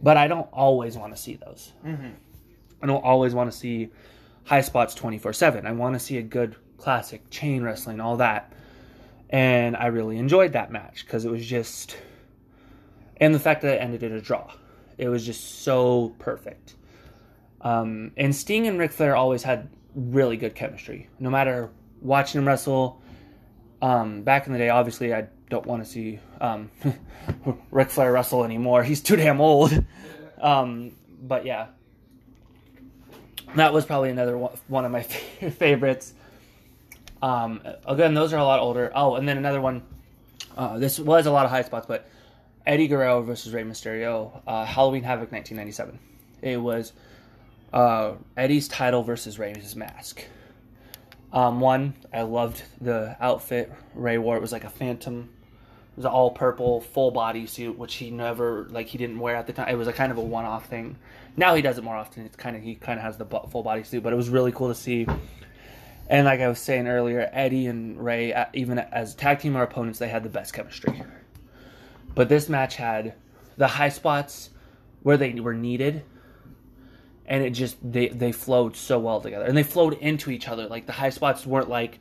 [0.02, 1.72] but I don't always want to see those.
[1.84, 2.10] Mm-hmm.
[2.82, 3.88] I don't always want to see
[4.44, 5.66] high spots 24 7.
[5.66, 8.52] I want to see a good classic chain wrestling, all that.
[9.30, 11.96] And I really enjoyed that match because it was just.
[13.16, 14.52] And the fact that it ended in a draw.
[14.98, 16.74] It was just so perfect.
[17.64, 21.08] Um, and Sting and Ric Flair always had really good chemistry.
[21.18, 21.70] No matter
[22.02, 23.02] watching them wrestle,
[23.80, 26.70] um, back in the day, obviously, I don't want to see um,
[27.70, 28.82] Ric Flair wrestle anymore.
[28.82, 29.84] He's too damn old.
[30.40, 30.92] Um,
[31.22, 31.68] but yeah,
[33.56, 35.02] that was probably another one, of my
[35.50, 36.12] favorites.
[37.22, 38.92] Um, again, those are a lot older.
[38.94, 39.82] Oh, and then another one.
[40.56, 42.08] Uh, this was a lot of high spots, but
[42.66, 45.98] Eddie Guerrero versus Rey Mysterio, uh, Halloween Havoc, 1997.
[46.42, 46.92] It was
[47.74, 50.24] uh, Eddie's title versus Rey's mask.
[51.32, 54.36] Um, one, I loved the outfit Rey wore.
[54.36, 55.28] It was like a phantom.
[55.92, 59.34] It was an all purple full body suit, which he never like he didn't wear
[59.34, 59.68] at the time.
[59.68, 60.96] It was a kind of a one off thing.
[61.36, 62.24] Now he does it more often.
[62.24, 64.52] It's kind of he kind of has the full body suit, but it was really
[64.52, 65.06] cool to see.
[66.08, 69.64] And like I was saying earlier, Eddie and Rey, uh, even as tag team or
[69.64, 71.02] opponents, they had the best chemistry.
[72.14, 73.14] But this match had
[73.56, 74.50] the high spots
[75.02, 76.04] where they were needed,
[77.26, 80.66] and it just they they flowed so well together, and they flowed into each other.
[80.66, 81.98] Like the high spots weren't like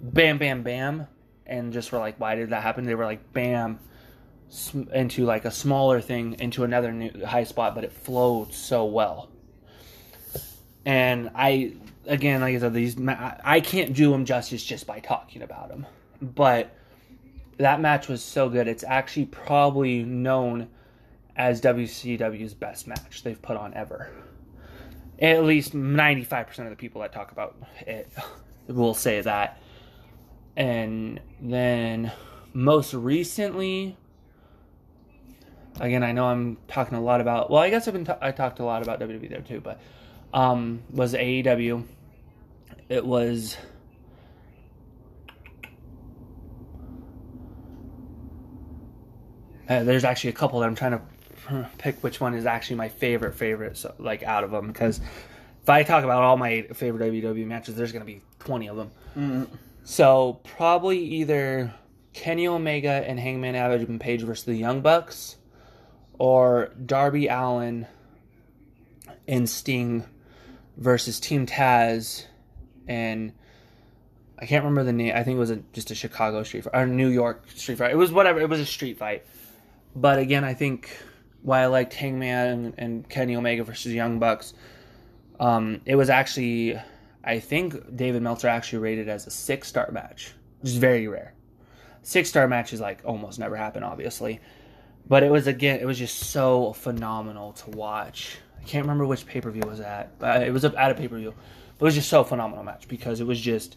[0.00, 1.06] bam, bam, bam,
[1.46, 2.84] and just were like, why did that happen?
[2.84, 3.78] They were like bam
[4.92, 9.28] into like a smaller thing into another new high spot, but it flowed so well.
[10.86, 11.72] And I,
[12.06, 15.86] again, like I said, these I can't do them justice just by talking about them,
[16.20, 16.76] but
[17.56, 18.68] that match was so good.
[18.68, 20.68] It's actually probably known
[21.36, 24.10] as WCW's best match they've put on ever.
[25.18, 28.10] At least 95% of the people that talk about it
[28.66, 29.60] will say that.
[30.56, 32.12] And then
[32.52, 33.96] most recently,
[35.80, 38.32] again, I know I'm talking a lot about, well, I guess I've been, ta- I
[38.32, 39.80] talked a lot about WWE there too, but
[40.32, 41.84] um, was AEW.
[42.88, 43.56] It was
[49.68, 51.00] Uh, there's actually a couple that I'm trying to
[51.78, 55.00] pick which one is actually my favorite favorite so, like out of them because
[55.62, 58.90] if I talk about all my favorite WWE matches, there's gonna be 20 of them.
[59.16, 59.44] Mm-hmm.
[59.84, 61.74] So probably either
[62.12, 65.36] Kenny Omega and Hangman Adam Page versus the Young Bucks,
[66.18, 67.86] or Darby Allin
[69.26, 70.04] and Sting
[70.76, 72.24] versus Team Taz
[72.86, 73.32] and
[74.38, 75.12] I can't remember the name.
[75.14, 77.92] I think it was a, just a Chicago street fight or New York street fight.
[77.92, 78.40] It was whatever.
[78.40, 79.24] It was a street fight.
[79.94, 80.90] But again, I think
[81.44, 84.54] why I liked Hangman and, and Kenny Omega versus Young Bucks,
[85.38, 86.80] um, it was actually,
[87.22, 91.34] I think David Meltzer actually rated as a six star match, which is very rare.
[92.02, 94.40] Six star matches like almost never happen, obviously.
[95.06, 98.38] But it was again, it was just so phenomenal to watch.
[98.58, 101.08] I can't remember which pay per view was at, but it was at a pay
[101.08, 101.34] per view.
[101.78, 103.76] But it was just so phenomenal match because it was just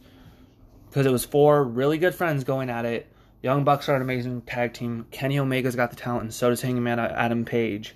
[0.89, 3.11] because it was four really good friends going at it.
[3.41, 5.05] Young Bucks are an amazing tag team.
[5.11, 7.95] Kenny Omega's got the talent, and so does Hangman Adam Page.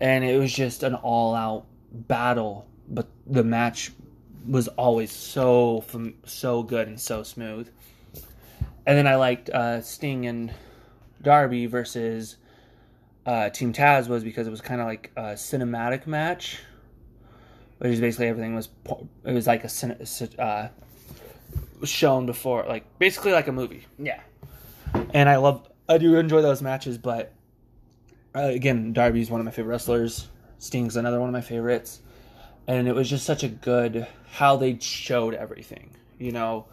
[0.00, 3.92] And it was just an all-out battle, but the match
[4.46, 5.84] was always so
[6.26, 7.68] so good and so smooth.
[8.86, 10.52] And then I liked uh, Sting and
[11.22, 12.36] Darby versus
[13.24, 16.58] uh, Team Taz was because it was kind of like a cinematic match,
[17.78, 18.68] which is basically everything was
[19.24, 20.68] it was like a uh,
[21.84, 24.20] shown before, like basically like a movie Yeah.
[25.12, 27.32] And I love I do enjoy those matches, but
[28.34, 30.28] uh, again, Darby's one of my favorite wrestlers.
[30.58, 32.00] Sting's another one of my favorites,
[32.66, 35.90] and it was just such a good how they showed everything.
[36.18, 36.66] You know,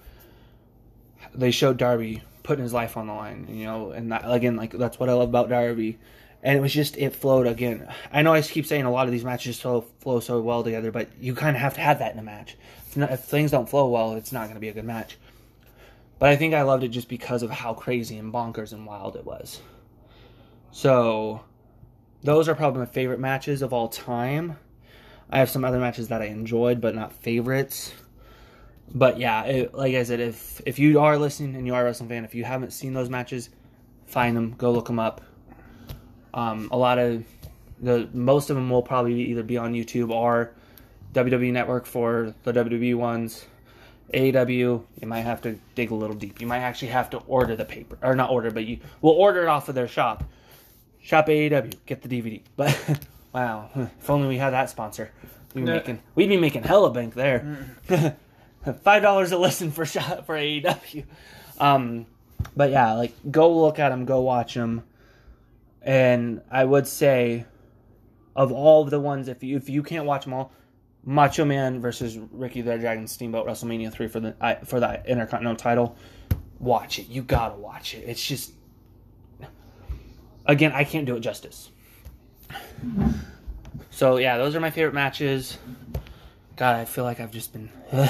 [1.35, 3.47] they showed Darby putting his life on the line.
[3.49, 5.99] You know, and that, again, like that's what I love about Darby.
[6.43, 7.87] And it was just it flowed again.
[8.11, 10.91] I know I keep saying a lot of these matches so flow so well together,
[10.91, 12.57] but you kind of have to have that in a match.
[12.87, 15.17] If, not, if things don't flow well, it's not going to be a good match.
[16.21, 19.15] But I think I loved it just because of how crazy and bonkers and wild
[19.15, 19.59] it was.
[20.69, 21.43] So,
[22.21, 24.55] those are probably my favorite matches of all time.
[25.31, 27.91] I have some other matches that I enjoyed, but not favorites.
[28.93, 31.85] But yeah, it, like I said, if if you are listening and you are a
[31.85, 33.49] wrestling fan, if you haven't seen those matches,
[34.05, 35.21] find them, go look them up.
[36.35, 37.23] Um, a lot of
[37.79, 40.53] the most of them will probably either be on YouTube or
[41.13, 43.47] WWE Network for the WWE ones.
[44.13, 46.41] AEW, you might have to dig a little deep.
[46.41, 49.43] You might actually have to order the paper, or not order, but you will order
[49.43, 50.23] it off of their shop.
[51.01, 52.41] Shop AEW, get the DVD.
[52.55, 52.99] But
[53.33, 55.11] wow, if only we had that sponsor,
[55.53, 57.77] we'd be making we'd be making hella bank there.
[58.83, 61.05] Five dollars a listen for shop for AEW.
[61.59, 62.05] Um,
[62.55, 64.83] but yeah, like go look at them, go watch them,
[65.81, 67.45] and I would say
[68.35, 70.51] of all of the ones, if you if you can't watch them all,
[71.03, 74.35] Macho Man versus Ricky the Dragon Steamboat WrestleMania three for the
[74.65, 75.95] for the Intercontinental title.
[76.59, 77.07] Watch it.
[77.07, 78.03] You gotta watch it.
[78.07, 78.53] It's just
[80.45, 81.71] again, I can't do it justice.
[83.89, 85.57] So yeah, those are my favorite matches.
[86.55, 87.69] God, I feel like I've just been.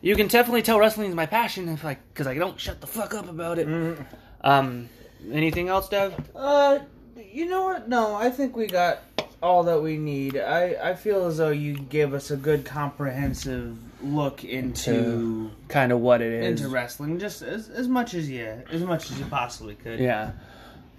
[0.00, 2.86] you can definitely tell wrestling is my passion, if like because I don't shut the
[2.86, 3.98] fuck up about it.
[4.40, 4.88] Um,
[5.30, 6.14] anything else, Dev?
[6.34, 6.78] Uh,
[7.16, 7.88] you know what?
[7.88, 9.00] No, I think we got
[9.46, 10.36] all that we need.
[10.36, 16.00] I, I feel as though you gave us a good comprehensive look into Kind of
[16.00, 16.60] what it is.
[16.60, 20.00] into wrestling, just as, as much as you as much as you possibly could.
[20.00, 20.32] Yeah.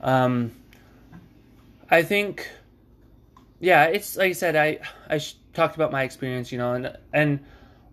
[0.02, 0.52] Um,
[1.91, 2.50] I think,
[3.60, 4.80] yeah, it's like I said, I
[5.10, 7.39] I sh- talked about my experience, you know, and and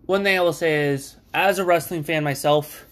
[0.07, 2.87] one thing I will say is, as a wrestling fan myself,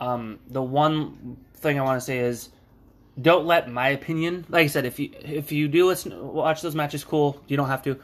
[0.00, 2.50] um, the one thing I want to say is,
[3.20, 6.74] don't let my opinion, like I said, if you if you do listen, watch those
[6.74, 7.40] matches, cool.
[7.46, 7.98] You don't have to.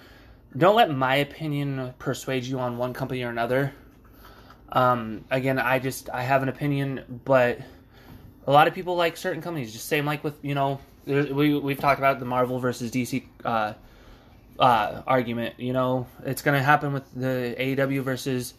[0.57, 3.73] Don't let my opinion persuade you on one company or another.
[4.73, 7.59] Um, again, I just I have an opinion, but
[8.47, 9.73] a lot of people like certain companies.
[9.73, 13.75] Just same like with you know we we've talked about the Marvel versus DC uh,
[14.61, 15.59] uh, argument.
[15.59, 18.55] You know it's gonna happen with the AEW versus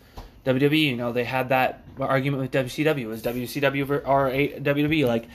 [0.45, 0.81] WWE.
[0.81, 3.07] You know they had that argument with WCW.
[3.07, 5.07] Was WCW or WWE?
[5.07, 5.27] Like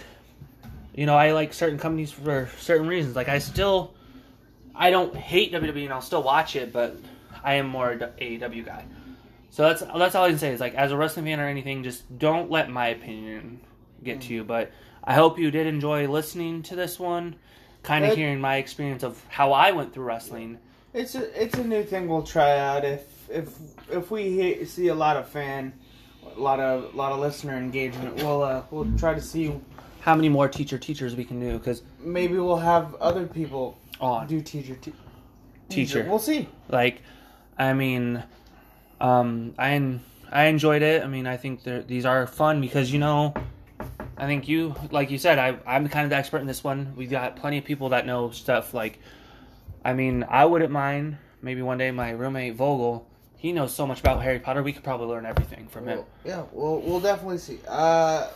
[0.96, 3.14] you know I like certain companies for certain reasons.
[3.14, 3.94] Like I still
[4.74, 6.96] I don't hate WWE and I'll still watch it, but
[7.44, 8.84] I am more a AEW guy.
[9.50, 11.82] So that's that's all I can say is like as a wrestling fan or anything,
[11.82, 13.60] just don't let my opinion
[14.02, 14.42] get to you.
[14.42, 14.72] But
[15.04, 17.36] I hope you did enjoy listening to this one,
[17.82, 20.58] kind of hearing my experience of how I went through wrestling.
[20.92, 23.50] It's a it's a new thing we'll try out if if
[23.90, 25.72] if we see a lot of fan,
[26.34, 28.16] a lot of a lot of listener engagement.
[28.16, 29.54] We'll uh, we'll try to see.
[30.06, 31.58] How many more teacher teachers we can do?
[31.58, 34.92] Because Maybe we'll have other people on do teacher te-
[35.68, 36.48] teacher, We'll see.
[36.68, 37.02] like,
[37.58, 38.22] I mean,
[39.00, 40.00] um, I en-
[40.30, 41.02] I enjoyed it.
[41.02, 43.34] I mean, I think these are fun because you know.
[44.16, 46.94] I think you, like you said, I, I'm kind of the expert in this one.
[46.96, 48.72] We've got plenty of people that know stuff.
[48.72, 49.00] Like,
[49.84, 53.06] I mean, I wouldn't mind maybe one day my roommate Vogel.
[53.36, 54.62] He knows so much about Harry Potter.
[54.62, 56.04] We could probably learn everything from him.
[56.24, 57.58] Yeah, we'll we'll definitely see.
[57.66, 58.28] Uh,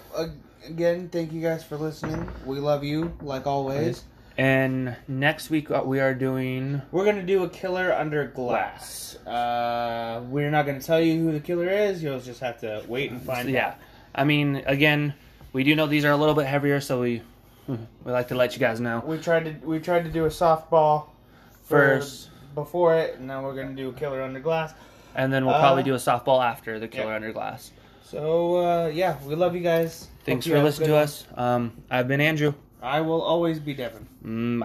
[0.67, 2.29] again, thank you guys for listening.
[2.45, 4.05] We love you like always.
[4.39, 6.81] And next week uh, we are doing.
[6.93, 9.17] We're gonna do a killer under glass.
[9.27, 12.03] Uh, we're not gonna tell you who the killer is.
[12.03, 13.53] You'll just have to wait and find out.
[13.53, 13.77] Yeah, out.
[14.15, 15.15] I mean, again,
[15.53, 17.23] we do know these are a little bit heavier, so we
[17.69, 20.29] we like to let you guys know We tried to we tried to do a
[20.31, 21.07] softball
[21.65, 24.73] first, before it, and now we're gonna do a killer under glass.
[25.15, 27.17] and then we'll probably Uh, do a softball after the Killer yeah.
[27.17, 27.73] Under Glass.
[28.05, 30.09] So uh, yeah, we love you guys.
[30.25, 31.27] Thanks Hope for listening to us.
[31.35, 32.55] Um, I've been Andrew.
[32.83, 34.07] I will always be Devin.
[34.25, 34.59] Mm, bye.